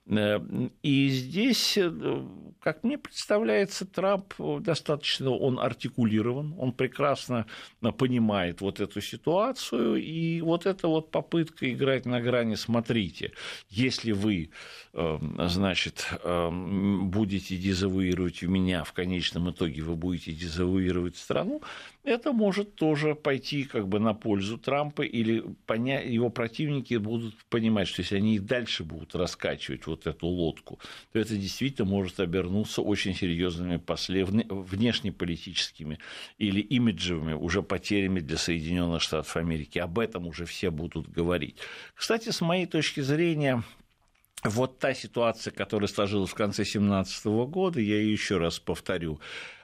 Э, 0.08 0.40
и 0.82 1.08
здесь, 1.08 1.76
э, 1.76 2.26
как 2.60 2.82
мне 2.82 2.98
представляется, 2.98 3.86
Трамп 3.86 4.34
достаточно, 4.60 5.30
он 5.30 5.58
артикулирован, 5.58 6.54
он 6.58 6.72
прекрасно 6.72 7.46
понимает 7.98 8.60
вот 8.60 8.80
эту 8.80 9.00
ситуацию, 9.00 9.96
и 9.96 10.40
вот 10.40 10.66
эта 10.66 10.88
вот 10.88 11.10
попытка 11.10 11.70
играть 11.70 12.06
на 12.06 12.20
грани, 12.20 12.54
смотрите, 12.54 13.32
если 13.68 14.12
вы, 14.12 14.50
э, 14.94 15.18
значит, 15.46 16.06
будете 16.24 17.56
дезавуировать 17.56 18.42
меня, 18.42 18.84
в 18.84 18.92
конечном 18.92 19.50
итоге 19.50 19.82
вы 19.82 19.94
будете 19.96 20.32
дезавуировать 20.32 21.16
страну, 21.16 21.62
это 22.08 22.32
может 22.32 22.74
тоже 22.74 23.14
пойти 23.14 23.64
как 23.64 23.88
бы 23.88 23.98
на 23.98 24.14
пользу 24.14 24.58
Трампа, 24.58 25.02
или 25.02 25.44
поня... 25.66 26.00
его 26.00 26.30
противники 26.30 26.94
будут 26.94 27.34
понимать, 27.46 27.88
что 27.88 28.02
если 28.02 28.16
они 28.16 28.36
и 28.36 28.38
дальше 28.38 28.84
будут 28.84 29.14
раскачивать 29.14 29.86
вот 29.86 30.06
эту 30.06 30.26
лодку, 30.26 30.78
то 31.12 31.18
это 31.18 31.36
действительно 31.36 31.88
может 31.88 32.20
обернуться 32.20 32.82
очень 32.82 33.14
серьезными 33.14 33.76
после... 33.76 34.24
внешнеполитическими 34.24 35.98
или 36.38 36.60
имиджевыми 36.60 37.32
уже 37.32 37.62
потерями 37.62 38.20
для 38.20 38.36
Соединенных 38.36 39.02
Штатов 39.02 39.36
Америки. 39.36 39.78
Об 39.78 39.98
этом 39.98 40.26
уже 40.26 40.44
все 40.44 40.70
будут 40.70 41.08
говорить. 41.08 41.56
Кстати, 41.94 42.30
с 42.30 42.40
моей 42.40 42.66
точки 42.66 43.00
зрения, 43.00 43.62
вот 44.44 44.78
та 44.78 44.94
ситуация, 44.94 45.50
которая 45.50 45.88
сложилась 45.88 46.30
в 46.30 46.34
конце 46.34 46.62
2017 46.62 47.26
года, 47.26 47.80
я 47.80 47.96
ее 47.96 48.12
еще 48.12 48.38
раз 48.38 48.58
повторю, 48.58 49.20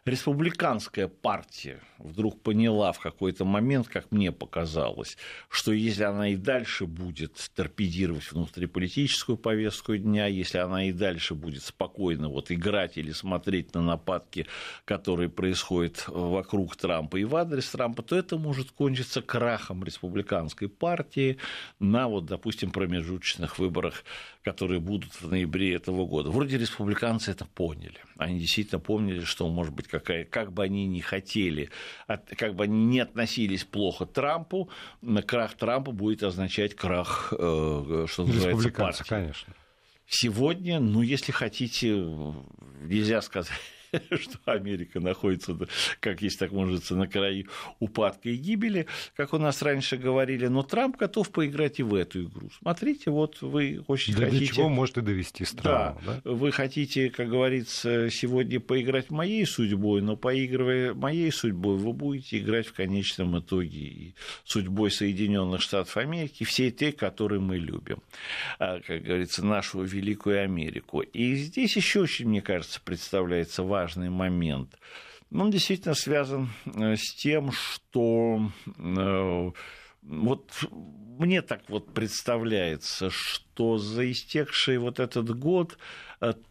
республиканская 0.07 1.09
партия 1.09 1.81
вдруг 1.99 2.43
поняла 2.43 2.93
в 2.93 2.99
какой-то 2.99 3.45
момент, 3.45 3.89
как 3.89 4.11
мне 4.11 4.33
показалось, 4.33 5.17
что 5.49 5.73
если 5.73 6.05
она 6.05 6.29
и 6.29 6.37
дальше 6.37 6.87
будет 6.87 7.51
торпедировать 7.55 8.31
внутриполитическую 8.31 9.39
повестку 9.39 9.97
дня, 9.97 10.27
если 10.27 10.59
она 10.59 10.85
и 10.85 10.93
дальше 10.93 11.35
будет 11.35 11.63
спокойно 11.63 12.29
вот 12.29 12.51
играть 12.51 12.99
или 12.99 13.13
смотреть 13.13 13.75
на 13.75 13.81
нападки, 13.81 14.47
которые 14.85 15.31
происходят 15.31 16.05
вокруг 16.09 16.77
Трампа 16.77 17.17
и 17.17 17.25
в 17.25 17.35
адрес 17.37 17.71
Трампа, 17.71 18.03
то 18.03 18.17
это 18.17 18.37
может 18.37 18.71
кончиться 18.73 19.23
крахом 19.23 19.85
республиканской 19.85 20.69
партии 20.69 21.39
на, 21.79 22.09
вот, 22.09 22.27
допустим, 22.27 22.71
промежуточных 22.71 23.59
выборах, 23.59 24.05
которые 24.43 24.81
будут 24.81 25.13
в 25.15 25.31
ноябре 25.31 25.75
этого 25.75 26.07
года. 26.07 26.31
Вроде 26.31 26.59
республиканцы 26.59 27.31
это 27.31 27.47
поняли. 27.47 28.01
Они 28.17 28.39
действительно 28.39 28.79
помнили, 28.79 29.25
что, 29.25 29.49
может 29.49 29.75
быть, 29.75 29.89
какая, 29.89 30.25
как 30.25 30.53
бы 30.53 30.63
они 30.63 30.87
ни 30.87 31.01
хотели, 31.01 31.71
как 32.07 32.55
бы 32.55 32.65
они 32.65 32.85
не 32.87 33.01
относились 33.01 33.65
плохо 33.65 34.07
Трампу, 34.07 34.71
крах 35.27 35.55
Трампа 35.55 35.93
будет 35.93 36.23
означать 36.23 36.75
крах, 36.75 37.33
э, 37.33 38.07
что 38.09 38.27
называется, 38.27 38.71
партии. 38.71 39.05
конечно. 39.09 39.55
Сегодня, 40.07 40.81
ну, 40.81 41.03
если 41.03 41.33
хотите, 41.33 41.91
нельзя 42.83 43.21
сказать 43.23 43.53
что 44.21 44.39
Америка 44.47 45.01
находится, 45.01 45.57
как 46.01 46.23
есть 46.23 46.39
так 46.39 46.53
может 46.53 46.91
на 46.91 47.07
краю 47.07 47.47
упадка 47.79 48.29
и 48.29 48.37
гибели, 48.37 48.87
как 49.17 49.33
у 49.33 49.39
нас 49.39 49.63
раньше 49.63 49.97
говорили, 49.97 50.47
но 50.47 50.63
Трамп 50.63 50.97
готов 50.97 51.31
поиграть 51.31 51.81
и 51.81 51.83
в 51.83 51.95
эту 51.95 52.25
игру. 52.25 52.51
Смотрите, 52.59 53.11
вот 53.11 53.41
вы 53.43 53.83
очень 53.87 54.15
Для 54.15 54.27
хотите... 54.27 54.47
чего 54.47 54.69
может 54.69 54.99
и 54.99 55.01
довести 55.01 55.45
страну. 55.45 55.99
Да, 56.05 56.21
да, 56.25 56.31
вы 56.31 56.53
хотите, 56.53 57.11
как 57.11 57.29
говорится, 57.29 58.11
сегодня 58.11 58.61
поиграть 58.61 59.11
моей 59.11 59.47
судьбой, 59.47 60.03
но 60.03 60.17
поигрывая 60.17 60.95
моей 60.95 61.31
судьбой, 61.33 61.77
вы 61.77 61.93
будете 61.93 62.39
играть 62.39 62.67
в 62.67 62.73
конечном 62.73 63.39
итоге 63.39 63.79
и 63.79 64.15
судьбой 64.45 64.91
Соединенных 64.91 65.61
Штатов 65.61 65.97
Америки, 65.97 66.45
всей 66.45 66.71
той, 66.71 66.93
которую 66.93 67.41
мы 67.41 67.57
любим, 67.57 67.99
а, 68.59 68.81
как 68.81 69.03
говорится, 69.03 69.45
нашу 69.45 69.83
великую 69.83 70.43
Америку. 70.43 71.01
И 71.01 71.35
здесь 71.37 71.77
еще 71.77 72.01
очень, 72.01 72.29
мне 72.29 72.43
кажется, 72.43 72.81
представляется 72.85 73.63
важно 73.63 73.84
важный 73.85 74.09
момент. 74.09 74.79
Он 75.31 75.51
действительно 75.51 75.95
связан 75.95 76.49
э, 76.65 76.97
с 76.97 77.15
тем, 77.15 77.53
что 77.53 78.51
э, 78.79 79.51
вот 80.03 80.65
мне 81.19 81.43
так 81.43 81.63
вот 81.69 81.93
представляется, 81.93 83.11
что 83.11 83.77
за 83.79 84.11
истекший 84.11 84.79
вот 84.79 85.01
этот 85.01 85.37
год 85.39 85.77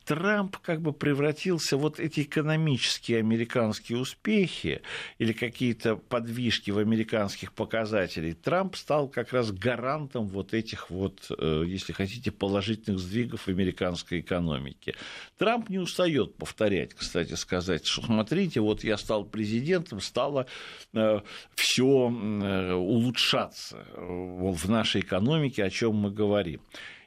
Трамп 0.05 0.57
как 0.57 0.81
бы 0.81 0.93
превратился, 0.93 1.77
вот 1.77 1.99
эти 1.99 2.21
экономические 2.21 3.19
американские 3.19 3.97
успехи 3.97 4.81
или 5.17 5.33
какие-то 5.33 5.95
подвижки 5.95 6.71
в 6.71 6.77
американских 6.77 7.53
показателях, 7.53 8.35
Трамп 8.43 8.75
стал 8.75 9.07
как 9.07 9.33
раз 9.33 9.51
гарантом 9.51 10.27
вот 10.27 10.53
этих 10.53 10.89
вот, 10.89 11.31
э, 11.37 11.63
если 11.65 11.93
хотите, 11.93 12.31
положительных 12.31 12.99
сдвигов 12.99 13.41
в 13.41 13.47
американской 13.47 14.19
экономике. 14.19 14.95
Трамп 15.37 15.69
не 15.69 15.79
устает 15.79 16.35
повторять, 16.35 16.93
кстати 16.93 17.33
сказать, 17.33 17.85
что 17.85 18.03
смотрите, 18.03 18.59
вот 18.59 18.83
я 18.83 18.97
стал 18.97 19.23
президентом, 19.23 20.01
стало 20.01 20.47
э, 20.93 21.21
все 21.55 21.83
улучшаться 21.83 23.85
в 23.95 24.69
нашей 24.69 25.01
экономике, 25.01 25.63
о 25.63 25.69
чем 25.69 25.95
мы 25.95 26.11
говорим. 26.11 26.61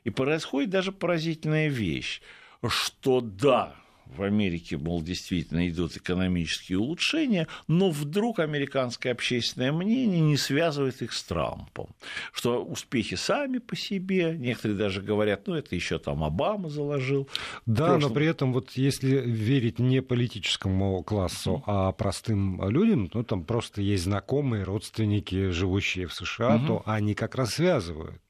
И 0.04 0.10
происходит 0.10 0.70
даже 0.70 0.92
поразительная 0.92 1.68
вещь 1.68 2.20
что 2.68 3.20
да, 3.20 3.74
в 4.14 4.22
Америке, 4.22 4.76
мол, 4.76 5.02
действительно 5.02 5.68
идут 5.68 5.96
экономические 5.96 6.78
улучшения, 6.78 7.48
но 7.66 7.90
вдруг 7.90 8.38
американское 8.38 9.12
общественное 9.12 9.72
мнение 9.72 10.20
не 10.20 10.36
связывает 10.36 11.02
их 11.02 11.12
с 11.12 11.22
Трампом. 11.24 11.88
Что 12.32 12.64
успехи 12.64 13.16
сами 13.16 13.58
по 13.58 13.76
себе, 13.76 14.36
некоторые 14.38 14.78
даже 14.78 15.02
говорят, 15.02 15.46
ну, 15.46 15.54
это 15.54 15.74
еще 15.74 15.98
там 15.98 16.24
Обама 16.24 16.68
заложил. 16.68 17.28
Да, 17.66 17.88
прошлом... 17.88 18.00
но 18.00 18.14
при 18.14 18.26
этом, 18.26 18.52
вот 18.52 18.72
если 18.72 19.20
верить 19.20 19.78
не 19.78 20.00
политическому 20.02 21.02
классу, 21.02 21.62
а 21.66 21.92
простым 21.92 22.68
людям, 22.68 23.10
ну, 23.12 23.22
там 23.24 23.44
просто 23.44 23.82
есть 23.82 24.04
знакомые, 24.04 24.64
родственники, 24.64 25.50
живущие 25.50 26.06
в 26.06 26.14
США, 26.14 26.56
угу. 26.56 26.66
то 26.66 26.82
они 26.86 27.14
как 27.14 27.34
раз 27.34 27.54
связывают 27.54 28.20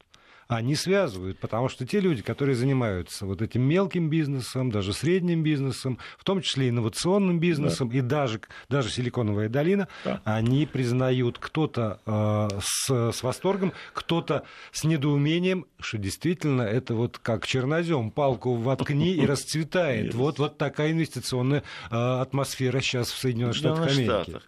они 0.47 0.75
связывают, 0.75 1.39
потому 1.39 1.69
что 1.69 1.85
те 1.85 1.99
люди, 1.99 2.21
которые 2.21 2.55
занимаются 2.55 3.25
вот 3.25 3.41
этим 3.41 3.63
мелким 3.63 4.09
бизнесом, 4.09 4.71
даже 4.71 4.93
средним 4.93 5.43
бизнесом, 5.43 5.99
в 6.17 6.23
том 6.23 6.41
числе 6.41 6.69
инновационным 6.69 7.39
бизнесом, 7.39 7.89
да. 7.89 7.97
и 7.97 8.01
даже, 8.01 8.41
даже 8.69 8.89
Силиконовая 8.89 9.49
долина, 9.49 9.87
да. 10.05 10.21
они 10.23 10.65
признают 10.65 11.37
кто-то 11.39 11.99
э, 12.05 12.59
с, 12.61 13.11
с 13.11 13.23
восторгом, 13.23 13.73
кто-то 13.93 14.43
с 14.71 14.83
недоумением, 14.83 15.65
что 15.79 15.97
действительно 15.97 16.61
это 16.61 16.95
вот 16.95 17.17
как 17.17 17.45
чернозем, 17.45 18.11
палку 18.11 18.55
воткни 18.55 19.11
и 19.13 19.25
расцветает. 19.25 20.15
Вот, 20.27 20.39
вот 20.39 20.57
такая 20.57 20.91
инвестиционная 20.91 21.63
э, 21.91 21.95
атмосфера 21.95 22.79
сейчас 22.81 23.11
в 23.11 23.17
Соединенных 23.17 23.55
Штатах 23.55 23.87
Америки. 23.87 24.41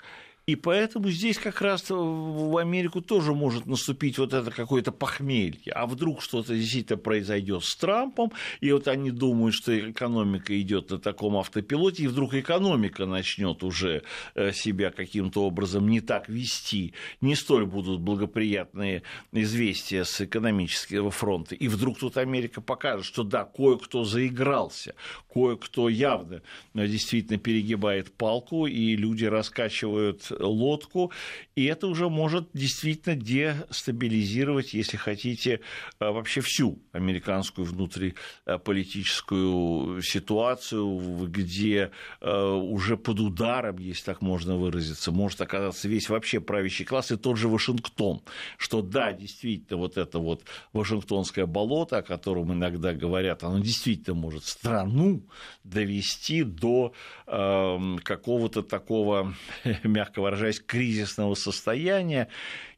И 0.49 0.55
поэтому 0.55 1.11
здесь 1.11 1.37
как 1.37 1.61
раз 1.61 1.85
в 1.89 2.57
Америку 2.57 3.01
тоже 3.01 3.35
может 3.35 3.67
наступить 3.67 4.17
вот 4.17 4.33
это 4.33 4.49
какое-то 4.49 4.91
похмелье. 4.91 5.71
А 5.73 5.85
вдруг 5.85 6.23
что-то 6.23 6.55
действительно 6.55 6.97
произойдет 6.97 7.63
с 7.63 7.75
Трампом, 7.75 8.31
и 8.59 8.71
вот 8.71 8.87
они 8.87 9.11
думают, 9.11 9.53
что 9.53 9.77
экономика 9.91 10.59
идет 10.59 10.89
на 10.89 10.97
таком 10.97 11.37
автопилоте, 11.37 12.01
и 12.01 12.07
вдруг 12.07 12.33
экономика 12.33 13.05
начнет 13.05 13.63
уже 13.63 14.01
э, 14.33 14.51
себя 14.51 14.89
каким-то 14.89 15.43
образом 15.43 15.87
не 15.87 16.01
так 16.01 16.27
вести, 16.29 16.95
не 17.21 17.35
столь 17.35 17.67
будут 17.67 18.01
благоприятные 18.01 19.03
известия 19.31 20.03
с 20.03 20.19
экономического 20.19 21.11
фронта. 21.11 21.53
И 21.53 21.67
вдруг 21.67 21.99
тут 21.99 22.17
Америка 22.17 22.59
покажет, 22.59 23.05
что 23.05 23.21
да, 23.21 23.45
кое-кто 23.45 24.03
заигрался, 24.03 24.95
кое-кто 25.31 25.89
явно 25.89 26.41
э, 26.73 26.87
действительно 26.87 27.37
перегибает 27.37 28.11
палку, 28.13 28.65
и 28.65 28.95
люди 28.95 29.25
раскачивают 29.25 30.31
лодку, 30.39 31.11
и 31.55 31.65
это 31.65 31.87
уже 31.87 32.09
может 32.09 32.49
действительно 32.53 33.15
дестабилизировать, 33.15 34.73
если 34.73 34.97
хотите, 34.97 35.61
э, 35.99 36.09
вообще 36.09 36.41
всю 36.41 36.79
американскую 36.91 37.65
внутриполитическую 37.65 40.01
ситуацию, 40.01 41.27
где 41.27 41.91
э, 42.21 42.31
уже 42.31 42.97
под 42.97 43.19
ударом, 43.19 43.77
если 43.77 44.05
так 44.05 44.21
можно 44.21 44.55
выразиться, 44.55 45.11
может 45.11 45.41
оказаться 45.41 45.87
весь 45.87 46.09
вообще 46.09 46.39
правящий 46.39 46.85
класс 46.85 47.11
и 47.11 47.17
тот 47.17 47.37
же 47.37 47.47
Вашингтон, 47.47 48.21
что 48.57 48.81
да, 48.81 49.13
действительно, 49.13 49.77
вот 49.77 49.97
это 49.97 50.17
вот 50.19 50.43
Вашингтонское 50.73 51.45
болото, 51.45 51.97
о 51.97 52.01
котором 52.01 52.53
иногда 52.53 52.93
говорят, 52.93 53.43
оно 53.43 53.59
действительно 53.59 54.15
может 54.15 54.45
страну 54.45 55.21
довести 55.63 56.43
до 56.43 56.93
э, 57.27 57.95
какого-то 58.03 58.63
такого, 58.63 59.33
мягко 59.83 60.21
выражаясь, 60.29 60.59
кризисного 60.59 61.35
состояния. 61.35 62.27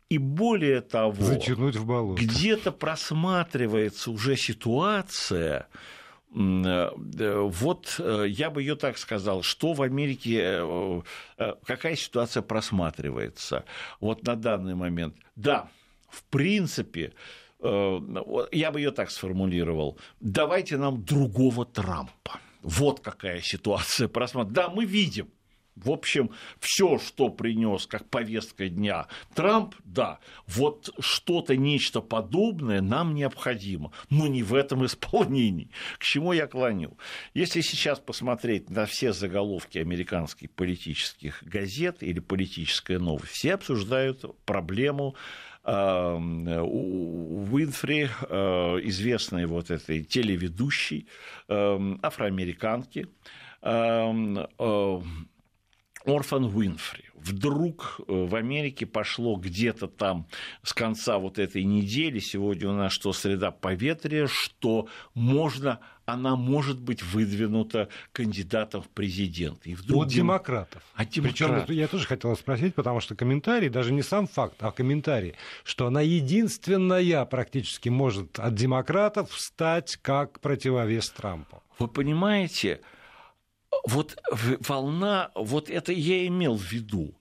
И 0.09 0.17
более 0.17 0.81
того, 0.81 1.13
Затянуть 1.23 1.75
в 1.75 1.85
болото. 1.85 2.21
где-то 2.21 2.71
просматривается 2.71 4.11
уже 4.11 4.35
ситуация, 4.35 5.67
э, 6.35 6.89
вот 6.95 7.95
э, 7.99 8.25
я 8.27 8.49
бы 8.49 8.61
ее 8.61 8.75
так 8.75 8.97
сказал, 8.97 9.41
что 9.41 9.71
в 9.73 9.81
Америке, 9.81 10.59
э, 10.59 11.01
какая 11.65 11.95
ситуация 11.95 12.41
просматривается 12.41 13.63
вот 14.01 14.23
на 14.23 14.35
данный 14.35 14.75
момент. 14.75 15.15
Да, 15.35 15.69
в 16.09 16.23
принципе, 16.25 17.13
я 17.63 18.71
бы 18.71 18.79
ее 18.79 18.91
так 18.91 19.11
сформулировал, 19.11 19.97
давайте 20.19 20.77
нам 20.77 21.05
другого 21.05 21.63
Трампа. 21.63 22.39
Вот 22.63 22.99
какая 22.99 23.39
ситуация 23.41 24.07
просматривается. 24.07 24.67
Да, 24.67 24.75
мы 24.75 24.83
видим, 24.83 25.29
в 25.75 25.89
общем, 25.89 26.31
все, 26.59 26.99
что 26.99 27.29
принес 27.29 27.87
как 27.87 28.09
повестка 28.09 28.69
дня 28.69 29.07
Трамп, 29.33 29.75
да, 29.83 30.19
вот 30.47 30.93
что-то, 30.99 31.55
нечто 31.55 32.01
подобное 32.01 32.81
нам 32.81 33.15
необходимо, 33.15 33.91
но 34.09 34.27
не 34.27 34.43
в 34.43 34.53
этом 34.53 34.85
исполнении. 34.85 35.69
К 35.97 36.03
чему 36.03 36.33
я 36.33 36.47
клоню? 36.47 36.97
Если 37.33 37.61
сейчас 37.61 37.99
посмотреть 37.99 38.69
на 38.69 38.85
все 38.85 39.13
заголовки 39.13 39.77
американских 39.77 40.51
политических 40.51 41.43
газет 41.43 42.03
или 42.03 42.19
политическая 42.19 42.99
новость, 42.99 43.31
все 43.31 43.53
обсуждают 43.53 44.25
проблему 44.45 45.15
эм, 45.63 46.47
Уинфри, 47.51 48.09
э, 48.29 48.79
известной 48.83 49.45
вот 49.45 49.71
этой 49.71 50.03
телеведущей, 50.03 51.07
эм, 51.47 51.99
афроамериканки, 52.01 53.07
эм, 53.61 54.37
э, 54.37 55.01
Орфан 56.05 56.45
Уинфри. 56.45 57.05
Вдруг 57.15 57.99
э, 57.99 58.03
в 58.07 58.35
Америке 58.35 58.85
пошло 58.85 59.35
где-то 59.35 59.87
там 59.87 60.27
с 60.63 60.73
конца 60.73 61.19
вот 61.19 61.37
этой 61.37 61.63
недели, 61.63 62.19
сегодня 62.19 62.69
у 62.69 62.73
нас 62.73 62.91
что, 62.93 63.13
среда 63.13 63.51
поветрия, 63.51 64.27
что 64.27 64.87
можно, 65.13 65.79
она 66.05 66.35
может 66.35 66.79
быть 66.79 67.03
выдвинута 67.03 67.89
кандидатом 68.11 68.81
в 68.81 68.89
президенты. 68.89 69.71
И 69.71 69.75
вдруг 69.75 70.03
От 70.03 70.09
дем... 70.09 70.25
демократов. 70.25 70.81
От 70.95 71.09
демократов. 71.09 71.65
Причем 71.67 71.79
я 71.79 71.87
тоже 71.87 72.07
хотел 72.07 72.35
спросить, 72.35 72.73
потому 72.73 73.01
что 73.01 73.15
комментарий, 73.15 73.69
даже 73.69 73.93
не 73.93 74.01
сам 74.01 74.27
факт, 74.27 74.55
а 74.59 74.71
комментарий, 74.71 75.35
что 75.63 75.85
она 75.85 76.01
единственная 76.01 77.25
практически 77.25 77.89
может 77.89 78.39
от 78.39 78.55
демократов 78.55 79.29
встать 79.31 79.97
как 80.01 80.39
противовес 80.39 81.11
Трампу. 81.11 81.61
Вы 81.77 81.87
понимаете, 81.87 82.81
вот 83.85 84.17
волна, 84.59 85.31
вот 85.35 85.69
это 85.69 85.91
я 85.91 86.27
имел 86.27 86.55
в 86.55 86.71
виду. 86.71 87.13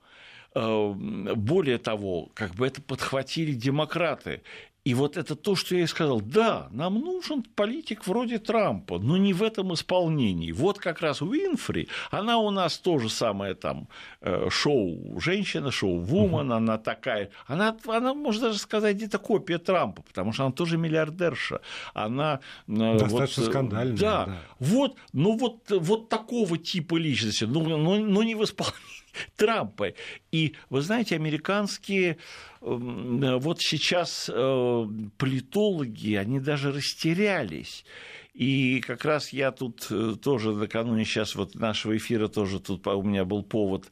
Э, 0.55 0.93
более 0.95 1.79
того, 1.79 2.31
как 2.35 2.55
бы 2.55 2.67
это 2.67 2.83
подхватили 2.83 3.53
демократы. 3.53 4.43
И 4.85 4.95
вот 4.95 5.19
это 5.19 5.37
то, 5.37 5.57
что 5.57 5.77
я 5.77 5.83
и 5.83 5.87
сказал. 5.87 6.21
Да, 6.21 6.69
нам 6.71 6.95
нужен 6.95 7.43
политик 7.43 8.07
вроде 8.07 8.39
Трампа, 8.39 8.99
но 8.99 9.19
не 9.19 9.35
в 9.35 9.43
этом 9.43 9.75
исполнении. 9.75 10.53
Вот 10.53 10.79
как 10.79 11.03
раз 11.03 11.21
Уинфри, 11.21 11.89
она 12.11 12.39
у 12.39 12.51
нас 12.51 12.79
тоже 12.79 13.11
самое 13.11 13.55
там 13.55 13.89
э, 14.23 14.49
шоу 14.51 15.21
женщина, 15.21 15.71
шоу 15.71 15.99
вумен, 15.99 16.51
она 16.51 16.79
такая, 16.79 17.31
она, 17.47 17.77
она, 17.87 18.15
можно 18.15 18.49
даже 18.49 18.59
сказать, 18.59 18.97
где-то 18.97 19.19
копия 19.19 19.59
Трампа, 19.59 20.03
потому 20.03 20.33
что 20.33 20.45
она 20.45 20.53
тоже 20.53 20.79
миллиардерша. 20.79 21.61
Она 21.93 22.41
э, 22.67 22.99
достаточно 22.99 23.43
вот, 23.43 23.51
скандальная. 23.51 23.97
Да, 23.99 24.25
да, 24.27 24.39
вот, 24.61 24.97
ну 25.13 25.37
вот, 25.37 25.71
вот 25.71 26.09
такого 26.09 26.57
типа 26.57 26.97
личности, 26.97 27.45
ну, 27.45 27.63
ну, 27.77 27.99
ну 27.99 28.23
не 28.23 28.35
в 28.35 28.45
исполнении 28.45 29.01
Трампа. 29.37 29.95
И, 30.33 30.55
вы 30.69 30.83
знаете, 30.83 31.17
американские 31.17 32.19
эм, 32.61 33.39
вот 33.39 33.61
сейчас 33.61 34.31
э, 34.33 34.87
политологи, 35.19 36.15
они 36.15 36.41
даже 36.41 36.73
растерялись. 36.73 37.85
И 38.33 38.81
как 38.81 39.05
раз 39.05 39.33
я 39.33 39.51
тут 39.51 39.89
э, 39.91 40.15
тоже 40.23 40.53
накануне 40.53 41.05
сейчас 41.05 41.35
вот 41.35 41.55
нашего 41.57 41.97
эфира 41.97 42.29
тоже 42.29 42.61
тут 42.61 42.87
у 42.87 43.03
меня 43.03 43.25
был 43.25 43.43
повод, 43.43 43.91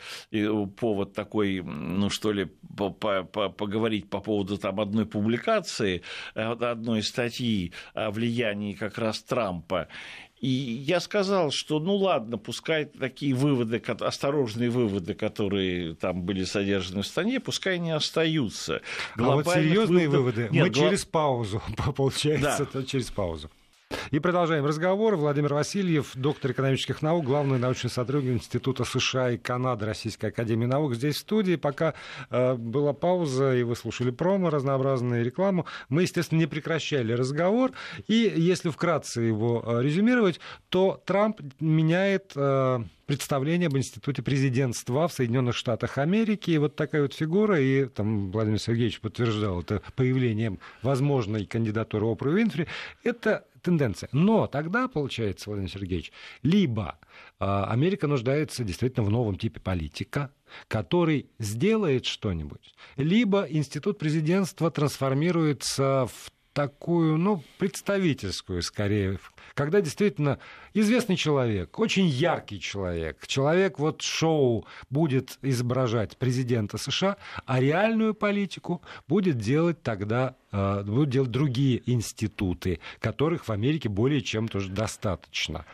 повод 0.77 1.13
такой, 1.13 1.61
ну 1.61 2.09
что 2.09 2.33
ли, 2.33 2.47
по, 2.77 2.91
по, 2.91 3.25
поговорить 3.25 4.09
по 4.09 4.21
поводу 4.21 4.57
там 4.57 4.81
одной 4.81 5.07
публикации, 5.07 6.03
э, 6.35 6.43
одной 6.43 7.03
статьи 7.03 7.73
о 7.95 8.11
влиянии 8.11 8.75
как 8.75 8.99
раз 8.99 9.23
Трампа. 9.23 9.89
И 10.41 10.49
я 10.49 11.01
сказал, 11.01 11.51
что 11.51 11.81
ну 11.81 11.97
ладно, 11.97 12.39
пускай 12.39 12.85
такие 12.85 13.35
выводы, 13.35 13.83
осторожные 14.01 14.71
выводы, 14.71 15.15
которые 15.15 15.95
там 15.95 16.23
были 16.23 16.45
содержаны 16.45 17.03
в 17.03 17.07
стране, 17.07 17.41
пускай 17.41 17.79
не 17.79 17.91
остаются. 17.91 18.83
А 19.17 19.23
вот 19.23 19.47
серьезные 19.47 20.09
выводов... 20.09 20.37
выводы 20.37 20.55
Нет, 20.55 20.65
мы 20.65 20.71
гла... 20.71 20.85
через 20.85 21.05
паузу, 21.05 21.63
получается, 21.97 22.69
да. 22.73 22.83
через 22.85 23.11
паузу. 23.11 23.51
И 24.11 24.21
продолжаем 24.21 24.65
разговор. 24.65 25.17
Владимир 25.17 25.53
Васильев, 25.53 26.13
доктор 26.15 26.53
экономических 26.53 27.03
наук, 27.03 27.27
главный 27.27 27.59
научный 27.59 27.91
сотрудник 27.91 28.39
Института 28.39 28.85
США 28.85 29.33
и 29.33 29.37
Канады 29.37 29.85
Российской 29.85 30.27
Академии 30.27 30.65
Наук. 30.65 30.95
Здесь 30.95 31.17
в 31.17 31.21
студии, 31.21 31.57
пока 31.57 31.93
э, 32.31 32.55
была 32.55 32.95
пауза, 32.95 33.55
и 33.55 33.63
вы 33.63 33.77
слушали 33.77 34.11
промо, 34.11 34.49
разнообразную 34.49 35.25
рекламу, 35.25 35.67
мы, 35.91 36.03
естественно, 36.03 36.39
не 36.39 36.47
прекращали 36.47 37.13
разговор. 37.13 37.73
И 38.07 38.33
если 38.35 38.71
вкратце 38.71 39.21
его 39.21 39.63
э, 39.67 39.83
резюмировать, 39.83 40.41
то 40.71 41.03
Трамп 41.05 41.41
меняет... 41.61 42.33
Э, 42.35 42.81
представление 43.09 43.69
об 43.69 43.77
институте 43.79 44.23
президентства 44.23 45.09
в 45.09 45.13
Соединенных 45.15 45.57
Штатах 45.57 45.97
Америки. 45.97 46.51
И 46.51 46.59
вот 46.59 46.77
такая 46.77 47.01
вот 47.03 47.15
фигура, 47.15 47.59
и 47.59 47.87
там 47.87 48.31
Владимир 48.31 48.61
Сергеевич 48.61 49.01
подтверждал 49.01 49.63
это 49.63 49.81
появлением 49.97 50.59
возможной 50.83 51.47
кандидатуры 51.47 52.05
Опры 52.05 52.33
Уинфри, 52.33 52.67
это 53.03 53.47
тенденция. 53.63 54.09
Но 54.13 54.47
тогда, 54.47 54.89
получается, 54.89 55.51
Владимир 55.51 55.71
Сергеевич, 55.71 56.13
либо 56.43 56.99
а, 57.39 57.65
Америка 57.71 58.07
нуждается 58.07 58.65
действительно 58.65 59.05
в 59.05 59.11
новом 59.11 59.37
типе 59.37 59.61
политика, 59.61 60.33
который 60.69 61.31
сделает 61.39 62.07
что-нибудь, 62.07 62.75
либо 62.97 63.47
институт 63.49 63.99
президентства 63.99 64.71
трансформируется 64.71 66.07
в 66.07 66.33
такую, 66.59 67.19
ну, 67.19 67.41
представительскую, 67.59 68.63
скорее, 68.63 69.21
когда 69.55 69.81
действительно 69.81 70.41
известный 70.75 71.15
человек, 71.15 71.79
очень 71.79 72.07
яркий 72.07 72.59
человек, 72.59 73.25
человек 73.29 73.79
вот 73.79 74.03
шоу 74.03 74.67
будет 74.91 75.39
изображать 75.43 76.17
президента 76.17 76.77
США, 76.77 77.17
а 77.47 77.61
реальную 77.61 78.13
политику 78.13 78.83
будет 79.07 79.39
делать 79.39 79.85
тогда, 79.85 80.35
э, 80.51 80.83
будут 80.83 81.11
делать 81.11 81.31
другие 81.31 81.81
институты, 81.87 82.81
которых 82.99 83.47
в 83.47 83.53
Америке 83.53 83.89
более 83.89 84.21
чем 84.21 84.49
тоже 84.49 84.69
достаточно. 84.69 85.65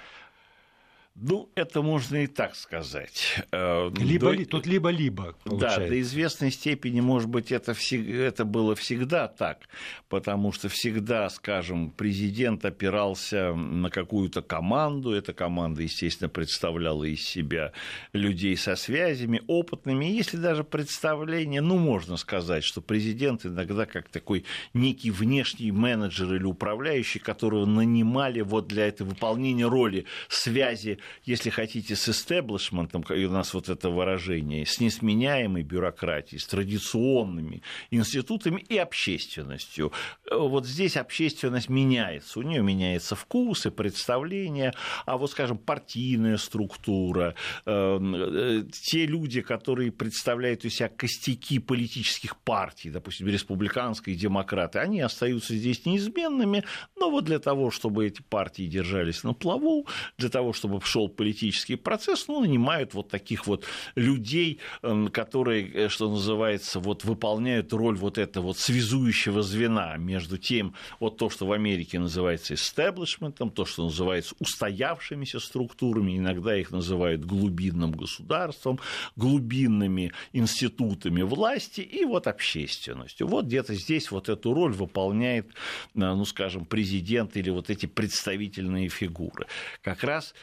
Ну, 1.16 1.48
это 1.54 1.80
можно 1.80 2.24
и 2.24 2.26
так 2.26 2.56
сказать. 2.56 3.40
Э, 3.52 3.88
либо, 3.96 4.36
до... 4.36 4.44
Тут 4.46 4.66
либо-либо, 4.66 5.36
Да, 5.44 5.76
до 5.76 6.00
известной 6.00 6.50
степени, 6.50 7.00
может 7.00 7.28
быть, 7.28 7.52
это, 7.52 7.72
всег... 7.72 8.08
это 8.08 8.44
было 8.44 8.74
всегда 8.74 9.28
так, 9.28 9.68
потому 10.08 10.50
что 10.50 10.68
всегда, 10.68 11.30
скажем, 11.30 11.90
президент 11.90 12.64
опирался 12.64 13.54
на 13.54 13.90
какую-то 13.90 14.42
команду, 14.42 15.12
эта 15.12 15.32
команда, 15.32 15.82
естественно, 15.82 16.28
представляла 16.28 17.04
из 17.04 17.22
себя 17.22 17.70
людей 18.12 18.56
со 18.56 18.74
связями, 18.74 19.40
опытными, 19.46 20.06
если 20.06 20.36
даже 20.36 20.64
представление, 20.64 21.60
ну, 21.60 21.78
можно 21.78 22.16
сказать, 22.16 22.64
что 22.64 22.80
президент 22.80 23.46
иногда 23.46 23.86
как 23.86 24.08
такой 24.08 24.44
некий 24.72 25.12
внешний 25.12 25.70
менеджер 25.70 26.34
или 26.34 26.44
управляющий, 26.44 27.20
которого 27.20 27.66
нанимали 27.66 28.40
вот 28.40 28.66
для 28.66 28.88
этого 28.88 29.10
выполнения 29.10 29.68
роли 29.68 30.06
связи 30.28 30.98
если 31.24 31.50
хотите, 31.50 31.96
с 31.96 32.08
истеблишментом, 32.08 33.04
у 33.08 33.30
нас 33.30 33.54
вот 33.54 33.68
это 33.68 33.90
выражение, 33.90 34.66
с 34.66 34.80
несменяемой 34.80 35.62
бюрократией, 35.62 36.40
с 36.40 36.46
традиционными 36.46 37.62
институтами 37.90 38.64
и 38.68 38.76
общественностью. 38.76 39.92
Вот 40.30 40.66
здесь 40.66 40.96
общественность 40.96 41.68
меняется, 41.68 42.38
у 42.38 42.42
нее 42.42 42.62
меняется 42.62 43.14
вкус 43.14 43.66
и 43.66 43.70
представление, 43.70 44.74
а 45.06 45.16
вот, 45.16 45.30
скажем, 45.30 45.58
партийная 45.58 46.36
структура, 46.36 47.34
эм, 47.66 48.14
э, 48.14 48.64
те 48.72 49.06
люди, 49.06 49.40
которые 49.40 49.92
представляют 49.92 50.64
из 50.64 50.76
себя 50.76 50.88
костяки 50.88 51.58
политических 51.58 52.36
партий, 52.36 52.90
допустим, 52.90 53.28
республиканские 53.28 54.16
демократы, 54.16 54.78
они 54.78 55.00
остаются 55.00 55.54
здесь 55.54 55.86
неизменными, 55.86 56.64
но 56.96 57.10
вот 57.10 57.24
для 57.24 57.38
того, 57.38 57.70
чтобы 57.70 58.06
эти 58.06 58.22
партии 58.22 58.66
держались 58.66 59.24
на 59.24 59.34
плаву, 59.34 59.86
для 60.18 60.28
того, 60.28 60.52
чтобы 60.52 60.80
шел 60.94 61.08
политический 61.08 61.74
процесс, 61.74 62.28
ну, 62.28 62.40
нанимают 62.40 62.94
вот 62.94 63.08
таких 63.08 63.48
вот 63.48 63.64
людей, 63.96 64.60
которые, 65.12 65.68
э, 65.72 65.88
что 65.88 66.08
называется, 66.08 66.78
вот 66.78 67.02
выполняют 67.02 67.72
роль 67.72 67.96
вот 67.96 68.16
этого 68.16 68.44
вот 68.44 68.58
связующего 68.58 69.42
звена 69.42 69.96
между 69.96 70.38
тем, 70.38 70.74
вот 71.00 71.16
то, 71.16 71.30
что 71.30 71.46
в 71.46 71.52
Америке 71.52 71.98
называется 71.98 72.54
истеблишментом, 72.54 73.50
то, 73.50 73.64
что 73.64 73.84
называется 73.84 74.36
устоявшимися 74.38 75.40
структурами, 75.40 76.16
иногда 76.16 76.56
их 76.56 76.70
называют 76.70 77.24
глубинным 77.24 77.90
государством, 77.90 78.78
глубинными 79.16 80.12
институтами 80.32 81.22
власти 81.22 81.80
и 81.80 82.04
вот 82.04 82.28
общественностью. 82.28 83.26
Вот 83.26 83.46
где-то 83.46 83.74
здесь 83.74 84.12
вот 84.12 84.28
эту 84.28 84.54
роль 84.54 84.72
выполняет, 84.72 85.48
э, 85.48 85.52
ну, 85.94 86.24
скажем, 86.24 86.64
президент 86.64 87.36
или 87.36 87.50
вот 87.50 87.68
эти 87.68 87.86
представительные 87.86 88.88
фигуры. 88.88 89.46
Как 89.82 90.04
раз 90.04 90.34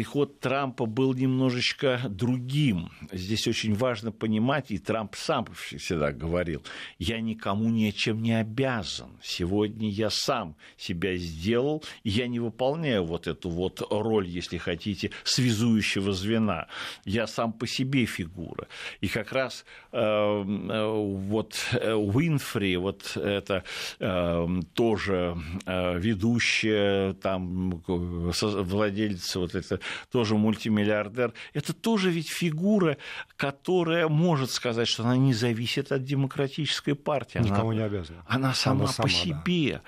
приход 0.00 0.40
Трампа 0.40 0.86
был 0.86 1.12
немножечко 1.12 2.00
другим. 2.08 2.90
Здесь 3.12 3.46
очень 3.46 3.74
важно 3.74 4.10
понимать, 4.10 4.70
и 4.70 4.78
Трамп 4.78 5.14
сам 5.14 5.46
всегда 5.52 6.10
говорил, 6.10 6.62
я 6.98 7.20
никому 7.20 7.68
ничем 7.68 8.22
не 8.22 8.32
обязан. 8.32 9.10
Сегодня 9.22 9.90
я 9.90 10.08
сам 10.08 10.56
себя 10.78 11.18
сделал, 11.18 11.84
и 12.02 12.08
я 12.08 12.28
не 12.28 12.40
выполняю 12.40 13.04
вот 13.04 13.26
эту 13.26 13.50
вот 13.50 13.86
роль, 13.90 14.26
если 14.26 14.56
хотите, 14.56 15.10
связующего 15.22 16.14
звена. 16.14 16.68
Я 17.04 17.26
сам 17.26 17.52
по 17.52 17.66
себе 17.66 18.06
фигура. 18.06 18.68
И 19.02 19.08
как 19.08 19.32
раз 19.32 19.66
э, 19.92 19.98
э 19.98 20.86
вот 21.30 21.56
э, 21.72 21.92
Уинфри, 21.92 22.78
вот 22.78 23.18
это 23.18 23.64
э, 23.98 24.48
тоже 24.72 25.36
э, 25.66 25.98
ведущая, 25.98 27.12
там, 27.12 27.82
владельца 27.86 29.40
вот 29.40 29.54
это 29.54 29.78
тоже 30.10 30.36
мультимиллиардер, 30.36 31.32
это 31.52 31.72
тоже 31.72 32.10
ведь 32.10 32.28
фигура, 32.28 32.96
которая 33.36 34.08
может 34.08 34.50
сказать, 34.50 34.88
что 34.88 35.02
она 35.02 35.16
не 35.16 35.34
зависит 35.34 35.92
от 35.92 36.04
демократической 36.04 36.94
партии. 36.94 37.38
Никому 37.38 37.70
она, 37.70 37.80
не 37.80 37.84
обязана. 37.84 38.24
Она 38.26 38.54
сама, 38.54 38.84
она 38.84 38.92
сама 38.92 39.04
по 39.04 39.08
себе. 39.08 39.72
Да. 39.72 39.82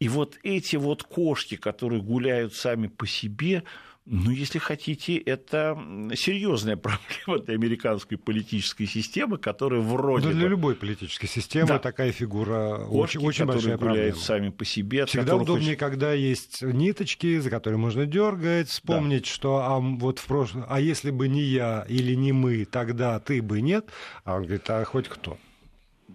И 0.00 0.08
вот 0.08 0.36
эти 0.42 0.76
вот 0.76 1.04
кошки, 1.04 1.56
которые 1.56 2.02
гуляют 2.02 2.54
сами 2.54 2.88
по 2.88 3.06
себе, 3.06 3.62
ну, 4.04 4.32
если 4.32 4.58
хотите, 4.58 5.16
это 5.16 5.78
серьезная 6.16 6.76
проблема 6.76 7.44
для 7.44 7.54
американской 7.54 8.18
политической 8.18 8.86
системы, 8.86 9.38
которая 9.38 9.80
вроде 9.80 10.26
да 10.26 10.32
бы... 10.32 10.38
для 10.38 10.48
любой 10.48 10.74
политической 10.74 11.28
системы 11.28 11.68
да. 11.68 11.78
такая 11.78 12.10
фигура 12.10 12.84
Кошки, 12.88 13.18
очень, 13.18 13.26
очень 13.26 13.44
большая 13.46 13.78
гуляют 13.78 14.14
проблема. 14.14 14.16
сами 14.16 14.48
по 14.50 14.64
себе. 14.64 15.06
Всегда 15.06 15.36
удобнее, 15.36 15.70
очень... 15.70 15.78
когда 15.78 16.12
есть 16.12 16.62
ниточки, 16.62 17.38
за 17.38 17.50
которые 17.50 17.78
можно 17.78 18.04
дергать, 18.04 18.68
вспомнить, 18.68 19.24
да. 19.24 19.28
что 19.28 19.56
а 19.58 19.78
вот 19.78 20.18
в 20.18 20.26
прошлом, 20.26 20.64
а 20.68 20.80
если 20.80 21.10
бы 21.10 21.28
не 21.28 21.42
я 21.42 21.86
или 21.88 22.14
не 22.14 22.32
мы, 22.32 22.64
тогда 22.64 23.20
ты 23.20 23.40
бы 23.40 23.60
нет. 23.60 23.86
А 24.24 24.34
он 24.34 24.42
говорит, 24.42 24.68
а 24.68 24.84
хоть 24.84 25.08
кто? 25.08 25.38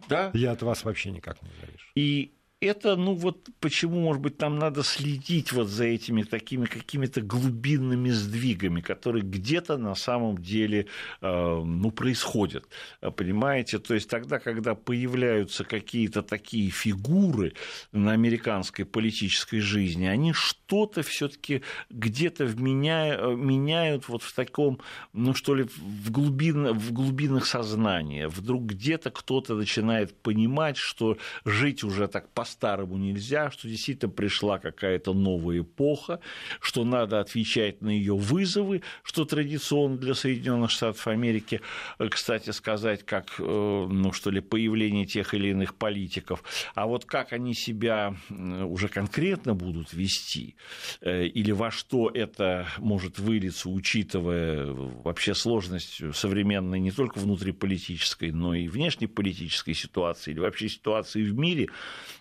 Да. 0.09 0.31
Я 0.33 0.51
от 0.51 0.61
вас 0.61 0.83
вообще 0.83 1.11
никак 1.11 1.41
не 1.41 1.49
завишу. 1.61 1.87
И 1.95 2.33
это, 2.59 2.95
ну 2.95 3.13
вот 3.13 3.49
почему, 3.59 3.99
может 4.01 4.21
быть, 4.21 4.37
там 4.37 4.57
надо 4.57 4.81
следить 4.83 5.51
вот 5.51 5.67
за 5.67 5.85
этими 5.85 6.23
такими 6.23 6.65
какими-то 6.65 7.21
глубинными 7.21 8.09
сдвигами, 8.09 8.81
которые 8.81 9.23
где-то 9.23 9.77
на 9.77 9.93
самом 9.93 10.39
деле, 10.39 10.87
э, 11.21 11.61
ну, 11.63 11.91
происходят, 11.91 12.67
понимаете? 13.15 13.77
То 13.77 13.93
есть 13.93 14.09
тогда, 14.09 14.39
когда 14.39 14.73
появляются 14.73 15.65
какие-то 15.65 16.23
такие 16.23 16.71
фигуры 16.71 17.53
на 17.91 18.13
американской 18.13 18.85
политической 18.85 19.59
жизни, 19.59 20.05
они 20.07 20.33
что-то 20.33 21.03
все 21.03 21.27
таки 21.27 21.61
где-то 21.91 22.45
меняют 22.45 24.09
вот 24.09 24.23
в 24.23 24.33
таком, 24.33 24.79
ну, 25.13 25.35
что 25.35 25.53
ли, 25.53 25.65
в, 25.77 26.09
глубин, 26.09 26.73
в 26.73 26.91
глубинах 26.91 27.45
сознания. 27.45 28.27
Вдруг 28.27 28.63
где-то 28.63 29.11
кто-то 29.11 29.53
начинает 29.53 30.19
понимать, 30.23 30.77
что 30.77 31.19
жить 31.45 31.83
уже 31.83 32.07
так 32.07 32.29
по 32.33 32.46
по-старому 32.47 32.97
нельзя, 32.97 33.51
что 33.51 33.67
действительно 33.67 34.11
пришла 34.11 34.57
какая-то 34.57 35.13
новая 35.13 35.59
эпоха, 35.59 36.19
что 36.61 36.85
надо 36.85 37.19
отвечать 37.19 37.81
на 37.81 37.89
ее 37.89 38.15
вызовы, 38.15 38.83
что 39.03 39.25
традиционно 39.25 39.97
для 39.97 40.13
Соединенных 40.13 40.71
Штатов 40.71 41.07
Америки, 41.07 41.59
э, 41.99 42.07
кстати 42.07 42.51
сказать, 42.51 43.03
как, 43.05 43.35
э, 43.39 43.43
ну 43.43 44.13
что 44.13 44.31
ли, 44.31 44.39
появление 44.39 45.05
тех 45.05 45.33
или 45.33 45.49
иных 45.49 45.75
политиков, 45.75 46.43
а 46.73 46.85
вот 46.87 47.05
как 47.05 47.33
они 47.33 47.53
себя 47.53 48.15
уже 48.29 48.87
конкретно 48.87 49.53
будут 49.53 49.93
вести, 49.93 50.55
э, 51.01 51.25
или 51.25 51.51
во 51.51 51.69
что 51.69 52.09
это 52.09 52.67
может 52.77 53.19
вылиться, 53.19 53.69
учитывая 53.69 54.67
вообще 54.67 55.35
сложность 55.35 56.01
современной 56.15 56.79
не 56.79 56.91
только 56.91 57.19
внутриполитической, 57.19 58.31
но 58.31 58.53
и 58.53 58.69
внешнеполитической 58.69 59.73
ситуации, 59.73 60.31
или 60.31 60.39
вообще 60.39 60.69
ситуации 60.69 61.23
в 61.23 61.37
мире, 61.37 61.67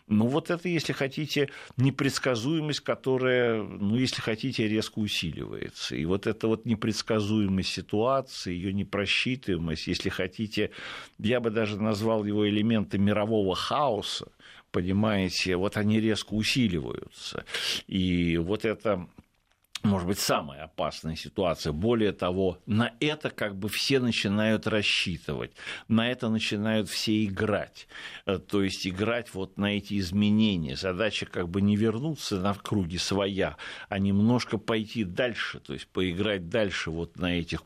ну, 0.09 0.29
вот 0.29 0.51
это, 0.51 0.69
если 0.69 0.93
хотите, 0.93 1.49
непредсказуемость, 1.77 2.81
которая, 2.81 3.63
ну, 3.63 3.97
если 3.97 4.21
хотите, 4.21 4.69
резко 4.69 5.01
усиливается. 5.01 5.97
И 5.97 6.05
вот 6.05 6.29
эта 6.29 6.47
вот 6.47 6.65
непредсказуемость 6.65 7.71
ситуации, 7.71 8.55
ее 8.55 8.73
непросчитываемость, 8.73 9.89
если 9.89 10.09
хотите, 10.09 10.71
я 11.19 11.41
бы 11.41 11.51
даже 11.51 11.81
назвал 11.81 12.25
его 12.25 12.49
элементы 12.49 12.99
мирового 12.99 13.57
хаоса, 13.57 14.29
понимаете, 14.71 15.57
вот 15.57 15.77
они 15.77 16.01
резко 16.01 16.35
усиливаются. 16.35 17.45
И 17.89 18.37
вот 18.37 18.65
это 18.65 19.09
может 19.87 20.09
быть, 20.09 20.19
самая 20.19 20.65
опасная 20.65 21.17
ситуация. 21.17 21.73
Более 21.73 22.13
того, 22.13 22.59
на 22.67 22.93
это 23.01 23.31
как 23.31 23.57
бы 23.57 23.69
все 23.69 24.01
начинают 24.01 24.67
рассчитывать, 24.67 25.53
на 25.89 26.11
это 26.11 26.29
начинают 26.29 26.89
все 26.89 27.25
играть. 27.25 27.87
Э, 28.27 28.39
то 28.39 28.63
есть 28.63 28.87
играть 28.87 29.33
вот 29.35 29.57
на 29.57 29.77
эти 29.77 29.99
изменения. 29.99 30.77
Задача 30.77 31.27
как 31.27 31.49
бы 31.49 31.63
не 31.63 31.77
вернуться 31.77 32.41
на 32.41 32.55
круги 32.55 32.99
своя, 32.99 33.57
а 33.89 33.99
немножко 33.99 34.59
пойти 34.59 35.05
дальше, 35.05 35.61
то 35.61 35.73
есть 35.73 35.87
поиграть 35.89 36.49
дальше 36.49 36.91
вот 36.91 37.17
на 37.17 37.39
этих, 37.39 37.63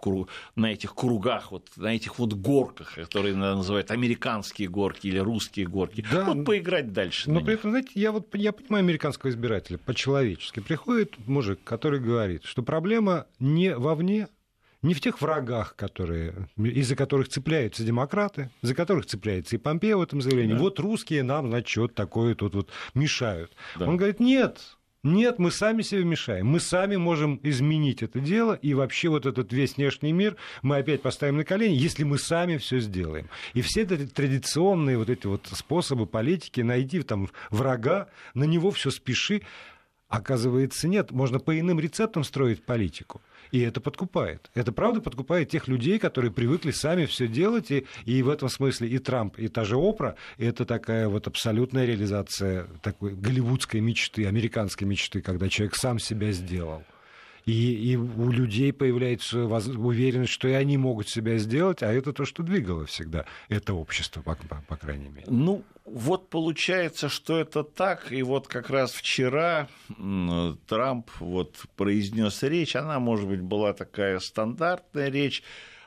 на 0.57 0.73
этих 0.73 0.95
кругах, 0.95 1.53
вот 1.53 1.69
на 1.77 1.95
этих 1.95 2.19
вот 2.19 2.35
горках, 2.35 2.95
которые 2.95 3.35
называют 3.35 3.91
американские 3.91 4.69
горки 4.69 5.07
или 5.07 5.19
русские 5.19 5.67
горки. 5.67 6.05
Да, 6.11 6.25
вот 6.25 6.45
поиграть 6.45 6.93
дальше. 6.93 7.31
Но 7.31 7.41
при 7.41 7.55
этом, 7.55 7.71
знаете, 7.71 7.91
я 7.95 8.13
вот 8.13 8.35
я 8.35 8.53
понимаю 8.53 8.85
американского 8.85 9.31
избирателя 9.31 9.79
по-человечески. 9.79 10.61
Приходит 10.61 11.17
мужик, 11.27 11.61
который 11.65 12.01
говорит, 12.11 12.45
что 12.45 12.63
проблема 12.63 13.27
не 13.39 13.75
вовне, 13.75 14.29
не 14.83 14.95
в 14.95 15.01
тех 15.01 15.21
врагах, 15.21 15.77
которые, 15.77 16.49
из-за 16.57 16.97
которых 16.97 17.29
цепляются 17.29 17.85
демократы, 17.85 18.51
за 18.63 18.75
которых 18.75 19.07
цепляется 19.07 19.57
и 19.57 19.59
Помпео 19.59 19.99
в 19.99 20.03
этом 20.03 20.21
заявлении. 20.21 20.55
Да. 20.55 20.61
Вот 20.61 20.81
русские 20.81 21.23
нам, 21.23 21.49
значит, 21.49 21.69
что-то 21.69 21.95
такое 21.95 22.35
тут 22.35 22.55
вот 22.55 22.71
мешают. 22.95 23.53
Да. 23.79 23.87
Он 23.87 23.97
говорит, 23.97 24.21
нет, 24.21 24.59
нет, 25.03 25.39
мы 25.39 25.51
сами 25.51 25.81
себе 25.83 26.05
мешаем. 26.05 26.47
Мы 26.47 26.61
сами 26.61 26.97
можем 26.97 27.41
изменить 27.43 28.03
это 28.03 28.21
дело, 28.21 28.53
и 28.55 28.75
вообще 28.75 29.09
вот 29.09 29.25
этот 29.25 29.53
весь 29.53 29.77
внешний 29.77 30.13
мир 30.13 30.37
мы 30.63 30.77
опять 30.77 31.01
поставим 31.01 31.39
на 31.39 31.45
колени, 31.45 31.75
если 31.75 32.05
мы 32.05 32.19
сами 32.19 32.59
все 32.59 32.81
сделаем. 32.81 33.29
И 33.55 33.63
все 33.63 33.83
эти 33.83 34.07
традиционные 34.07 34.99
вот 34.99 35.09
эти 35.09 35.27
вот 35.27 35.49
способы 35.53 36.07
политики, 36.07 36.61
найти 36.61 37.03
там 37.03 37.31
врага, 37.51 38.09
на 38.35 38.45
него 38.45 38.71
все 38.71 38.91
спеши, 38.91 39.43
Оказывается, 40.11 40.89
нет. 40.89 41.13
Можно 41.13 41.39
по 41.39 41.59
иным 41.59 41.79
рецептам 41.79 42.25
строить 42.25 42.65
политику. 42.65 43.23
И 43.53 43.61
это 43.61 43.81
подкупает. 43.81 44.51
Это 44.55 44.73
правда 44.73 45.01
подкупает 45.01 45.51
тех 45.51 45.69
людей, 45.69 46.01
которые 46.01 46.33
привыкли 46.33 46.73
сами 46.73 47.07
все 47.07 47.29
делать. 47.29 47.71
И, 47.71 47.87
и 48.07 48.21
в 48.25 48.29
этом 48.29 48.49
смысле 48.49 48.89
и 48.89 48.99
Трамп, 48.99 49.39
и 49.39 49.47
та 49.47 49.63
же 49.65 49.77
Опра— 49.77 50.17
это 50.37 50.65
такая 50.65 51.09
вот 51.09 51.29
абсолютная 51.29 51.87
реализация 51.87 52.67
такой 52.83 53.15
голливудской 53.15 53.81
мечты, 53.81 54.27
американской 54.27 54.85
мечты, 54.85 55.23
когда 55.23 55.49
человек 55.49 55.77
сам 55.77 56.01
себя 56.01 56.33
сделал. 56.33 56.83
И, 57.51 57.93
и 57.93 57.97
у 57.97 58.31
людей 58.31 58.73
появляется 58.73 59.45
уверенность, 59.45 60.33
что 60.33 60.47
и 60.47 60.53
они 60.53 60.77
могут 60.77 61.09
себя 61.09 61.37
сделать, 61.39 61.83
а 61.83 61.93
это 61.93 62.13
то, 62.13 62.25
что 62.25 62.45
двигало 62.45 62.87
всегда 62.87 63.25
это 63.49 63.75
общество, 63.75 64.23
по, 64.23 64.37
по, 64.37 64.63
по 64.69 64.77
крайней 64.77 65.09
мере. 65.09 65.27
Ну, 65.29 65.65
вот 65.85 66.31
получается, 66.31 67.09
что 67.09 67.41
это 67.41 67.65
так, 67.65 68.13
и 68.13 68.23
вот 68.23 68.47
как 68.47 68.71
раз 68.71 68.93
вчера 68.93 69.69
Трамп 70.69 71.11
вот 71.19 71.57
произнес 71.75 72.45
речь, 72.45 72.77
она, 72.77 73.01
может 73.01 73.29
быть, 73.29 73.41
была 73.41 73.73
такая 73.73 74.21
стандартная 74.21 75.11
речь, 75.11 75.43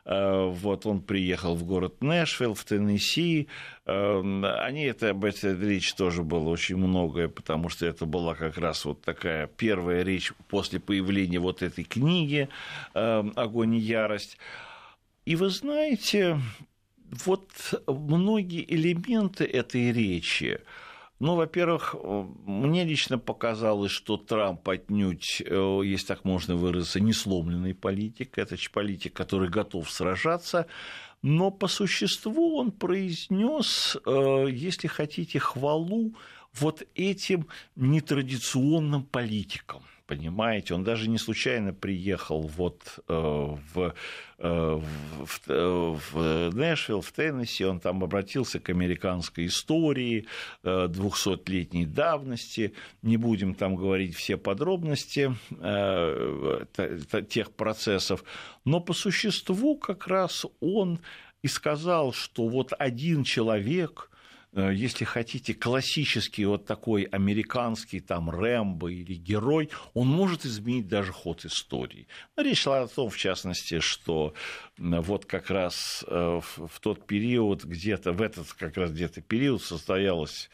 вот 0.05 0.85
он 0.85 1.01
приехал 1.01 1.55
в 1.55 1.63
город 1.63 2.01
Нэшвилл, 2.01 2.53
в 2.53 2.65
Теннесси. 2.65 3.47
Эм, 3.85 4.43
они, 4.43 4.83
это, 4.83 5.11
об 5.11 5.23
этой 5.23 5.57
речи 5.57 5.95
тоже 5.95 6.23
было 6.23 6.49
очень 6.49 6.75
многое, 6.75 7.29
потому 7.29 7.69
что 7.69 7.85
это 7.85 8.05
была 8.05 8.35
как 8.35 8.57
раз 8.57 8.83
вот 8.83 9.01
такая 9.01 9.47
первая 9.47 10.03
речь 10.03 10.33
после 10.49 10.79
появления 10.79 11.39
вот 11.39 11.61
этой 11.61 11.85
книги 11.85 12.49
эм, 12.93 13.31
«Огонь 13.35 13.75
и 13.75 13.79
ярость». 13.79 14.37
И 15.25 15.37
вы 15.37 15.49
знаете, 15.49 16.37
вот 17.25 17.47
многие 17.87 18.63
элементы 18.73 19.45
этой 19.45 19.93
речи, 19.93 20.59
ну, 21.23 21.35
во-первых, 21.35 21.95
мне 22.45 22.83
лично 22.83 23.17
показалось, 23.17 23.93
что 23.93 24.17
Трамп 24.17 24.67
отнюдь, 24.67 25.41
э, 25.45 25.81
если 25.85 26.07
так 26.07 26.25
можно 26.25 26.57
выразиться, 26.57 26.99
не 26.99 27.13
сломленный 27.13 27.73
политик. 27.73 28.37
Это 28.37 28.57
политик, 28.73 29.13
который 29.13 29.47
готов 29.47 29.89
сражаться. 29.89 30.67
Но 31.21 31.49
по 31.49 31.69
существу 31.69 32.57
он 32.57 32.73
произнес, 32.73 33.95
э, 34.05 34.47
если 34.51 34.89
хотите, 34.89 35.39
хвалу 35.39 36.13
вот 36.59 36.83
этим 36.93 37.47
нетрадиционным 37.77 39.03
политикам 39.03 39.81
понимаете? 40.05 40.73
Он 40.73 40.83
даже 40.83 41.09
не 41.09 41.17
случайно 41.17 41.73
приехал 41.73 42.41
вот 42.41 42.99
э, 43.07 43.13
в, 43.13 43.93
э, 44.37 44.81
в, 45.19 45.41
э, 45.47 45.97
в 46.11 46.55
Нэшвилл, 46.55 47.01
в 47.01 47.11
Теннесси, 47.11 47.65
он 47.65 47.79
там 47.79 48.03
обратился 48.03 48.59
к 48.59 48.69
американской 48.69 49.45
истории 49.45 50.27
200-летней 50.63 51.85
давности, 51.85 52.73
не 53.01 53.17
будем 53.17 53.55
там 53.55 53.75
говорить 53.75 54.15
все 54.15 54.37
подробности 54.37 55.35
тех 57.29 57.51
процессов, 57.51 58.23
но 58.65 58.79
по 58.79 58.93
существу 58.93 59.77
как 59.77 60.07
раз 60.07 60.45
он 60.59 60.99
и 61.41 61.47
сказал, 61.47 62.13
что 62.13 62.47
вот 62.47 62.73
один 62.77 63.23
человек– 63.23 64.09
Э, 64.12 64.12
если 64.55 65.03
хотите, 65.03 65.53
классический 65.53 66.45
вот 66.45 66.65
такой 66.65 67.03
американский 67.03 67.99
там 67.99 68.29
Рэмбо 68.29 68.91
или 68.91 69.15
герой, 69.15 69.69
он 69.93 70.07
может 70.07 70.45
изменить 70.45 70.87
даже 70.87 71.11
ход 71.11 71.43
истории. 71.45 72.07
Речь 72.37 72.61
шла 72.61 72.81
о 72.81 72.87
том, 72.87 73.09
в 73.09 73.17
частности, 73.17 73.79
что 73.79 74.33
вот 74.77 75.25
как 75.25 75.49
раз 75.49 76.05
э, 76.07 76.39
в 76.57 76.79
тот 76.81 77.07
период, 77.07 77.63
где-то 77.63 78.11
в 78.11 78.21
этот 78.21 78.53
как 78.53 78.77
раз 78.77 78.91
где-то 78.91 79.21
период 79.21 79.61
состоялась 79.63 80.49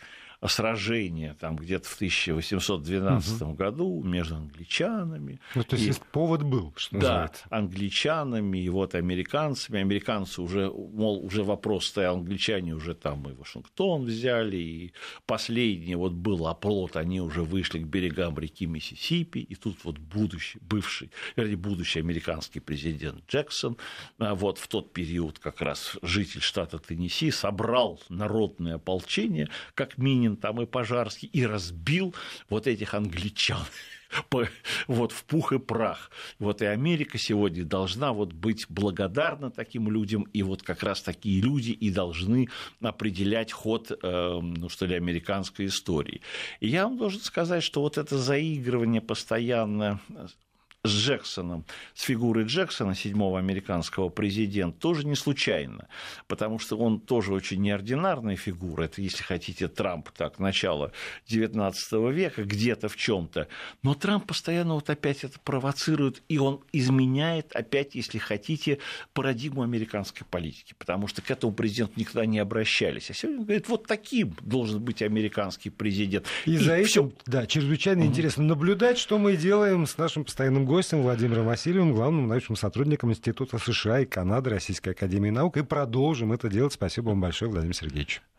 сражение 0.47 1.35
там 1.39 1.57
где-то 1.57 1.87
в 1.87 1.95
1812 1.95 3.41
угу. 3.41 3.53
году 3.53 4.03
между 4.03 4.35
англичанами. 4.35 5.39
Ну, 5.55 5.63
то 5.63 5.75
есть, 5.75 5.99
и, 5.99 6.01
повод 6.11 6.43
был, 6.43 6.73
что 6.77 6.97
Да, 6.97 6.97
называется. 6.97 7.45
англичанами 7.49 8.57
и 8.59 8.69
вот 8.69 8.95
американцами. 8.95 9.79
Американцы 9.79 10.41
уже, 10.41 10.69
мол, 10.69 11.25
уже 11.25 11.43
вопрос 11.43 11.87
стоял, 11.87 12.15
англичане 12.17 12.73
уже 12.73 12.93
там 12.93 13.27
и 13.29 13.33
Вашингтон 13.33 14.05
взяли, 14.05 14.57
и 14.57 14.93
последний 15.25 15.95
вот 15.95 16.13
был 16.13 16.47
оплот, 16.47 16.95
они 16.95 17.19
уже 17.19 17.43
вышли 17.43 17.79
к 17.79 17.85
берегам 17.85 18.37
реки 18.39 18.65
Миссисипи, 18.65 19.39
и 19.39 19.55
тут 19.55 19.83
вот 19.83 19.97
будущий, 19.97 20.59
бывший, 20.61 21.11
вернее, 21.35 21.57
будущий 21.57 21.99
американский 21.99 22.59
президент 22.59 23.23
Джексон, 23.29 23.77
а 24.17 24.35
вот 24.35 24.57
в 24.57 24.67
тот 24.67 24.93
период 24.93 25.39
как 25.39 25.61
раз 25.61 25.97
житель 26.01 26.41
штата 26.41 26.79
Теннесси 26.79 27.31
собрал 27.31 27.99
народное 28.09 28.75
ополчение, 28.75 29.49
как 29.75 29.97
минимум 29.97 30.28
Ленин 30.29 30.37
там 30.37 30.61
и 30.61 30.65
Пожарский, 30.65 31.29
и 31.31 31.45
разбил 31.45 32.13
вот 32.49 32.67
этих 32.67 32.93
англичан 32.93 33.65
вот 34.87 35.11
в 35.11 35.23
пух 35.25 35.53
и 35.53 35.59
прах. 35.59 36.11
Вот 36.39 36.61
и 36.61 36.65
Америка 36.65 37.17
сегодня 37.17 37.63
должна 37.63 38.13
вот 38.13 38.33
быть 38.33 38.65
благодарна 38.69 39.51
таким 39.51 39.91
людям, 39.91 40.23
и 40.33 40.43
вот 40.43 40.63
как 40.63 40.83
раз 40.83 41.01
такие 41.01 41.41
люди 41.41 41.71
и 41.71 41.91
должны 41.91 42.47
определять 42.81 43.51
ход, 43.51 43.91
э, 43.91 44.39
ну 44.41 44.69
что 44.69 44.85
ли, 44.85 44.95
американской 44.95 45.67
истории. 45.67 46.21
И 46.59 46.67
я 46.67 46.85
вам 46.85 46.97
должен 46.97 47.21
сказать, 47.21 47.63
что 47.63 47.81
вот 47.81 47.97
это 47.97 48.17
заигрывание 48.17 49.01
постоянно 49.01 49.99
с 50.85 50.91
Джексоном, 50.91 51.65
с 51.93 52.03
фигурой 52.03 52.45
Джексона, 52.45 52.95
седьмого 52.95 53.37
американского 53.37 54.07
президента, 54.07 54.79
тоже 54.79 55.05
не 55.05 55.15
случайно, 55.15 55.89
потому 56.27 56.57
что 56.57 56.77
он 56.77 57.01
тоже 57.01 57.33
очень 57.33 57.61
неординарная 57.61 58.37
фигура. 58.37 58.83
Это, 58.83 59.01
если 59.01 59.21
хотите, 59.21 59.67
Трамп, 59.67 60.09
так, 60.11 60.39
начало 60.39 60.93
XIX 61.27 61.73
века, 62.13 62.43
где-то 62.43 62.87
в 62.87 62.95
чем 62.95 63.27
то 63.27 63.49
Но 63.83 63.93
Трамп 63.93 64.25
постоянно 64.25 64.75
вот 64.75 64.89
опять 64.89 65.25
это 65.25 65.37
провоцирует, 65.41 66.23
и 66.29 66.37
он 66.37 66.61
изменяет 66.71 67.53
опять, 67.53 67.95
если 67.95 68.17
хотите, 68.17 68.79
парадигму 69.13 69.63
американской 69.63 70.25
политики, 70.29 70.75
потому 70.77 71.07
что 71.07 71.21
к 71.21 71.29
этому 71.29 71.51
президенту 71.51 71.93
никогда 71.97 72.25
не 72.25 72.39
обращались. 72.39 73.09
А 73.09 73.13
сегодня 73.13 73.39
он 73.39 73.45
говорит, 73.45 73.67
вот 73.67 73.85
таким 73.85 74.37
должен 74.41 74.81
быть 74.81 75.01
американский 75.01 75.71
президент. 75.71 76.25
И, 76.45 76.53
и 76.53 76.57
за 76.57 76.75
этим, 76.75 77.09
всё... 77.09 77.11
да, 77.25 77.45
чрезвычайно 77.45 78.03
mm-hmm. 78.03 78.07
интересно 78.07 78.43
наблюдать, 78.45 78.97
что 78.97 79.17
мы 79.17 79.35
делаем 79.35 79.85
с 79.85 79.97
нашим 79.97 80.23
постоянным 80.23 80.68
гостем 80.69 81.01
Владимиром 81.01 81.47
Васильевым, 81.47 81.93
главным 81.93 82.27
научным 82.27 82.55
сотрудником 82.55 83.09
Института 83.09 83.57
США 83.57 84.01
и 84.01 84.05
Канады 84.05 84.51
Российской 84.51 84.89
Академии 84.89 85.31
Наук. 85.31 85.57
И 85.57 85.63
продолжим 85.63 86.31
это 86.31 86.47
делать. 86.47 86.73
Спасибо 86.73 87.09
вам 87.09 87.21
большое, 87.21 87.49
Владимир 87.49 87.75
Сергеевич. 87.75 88.21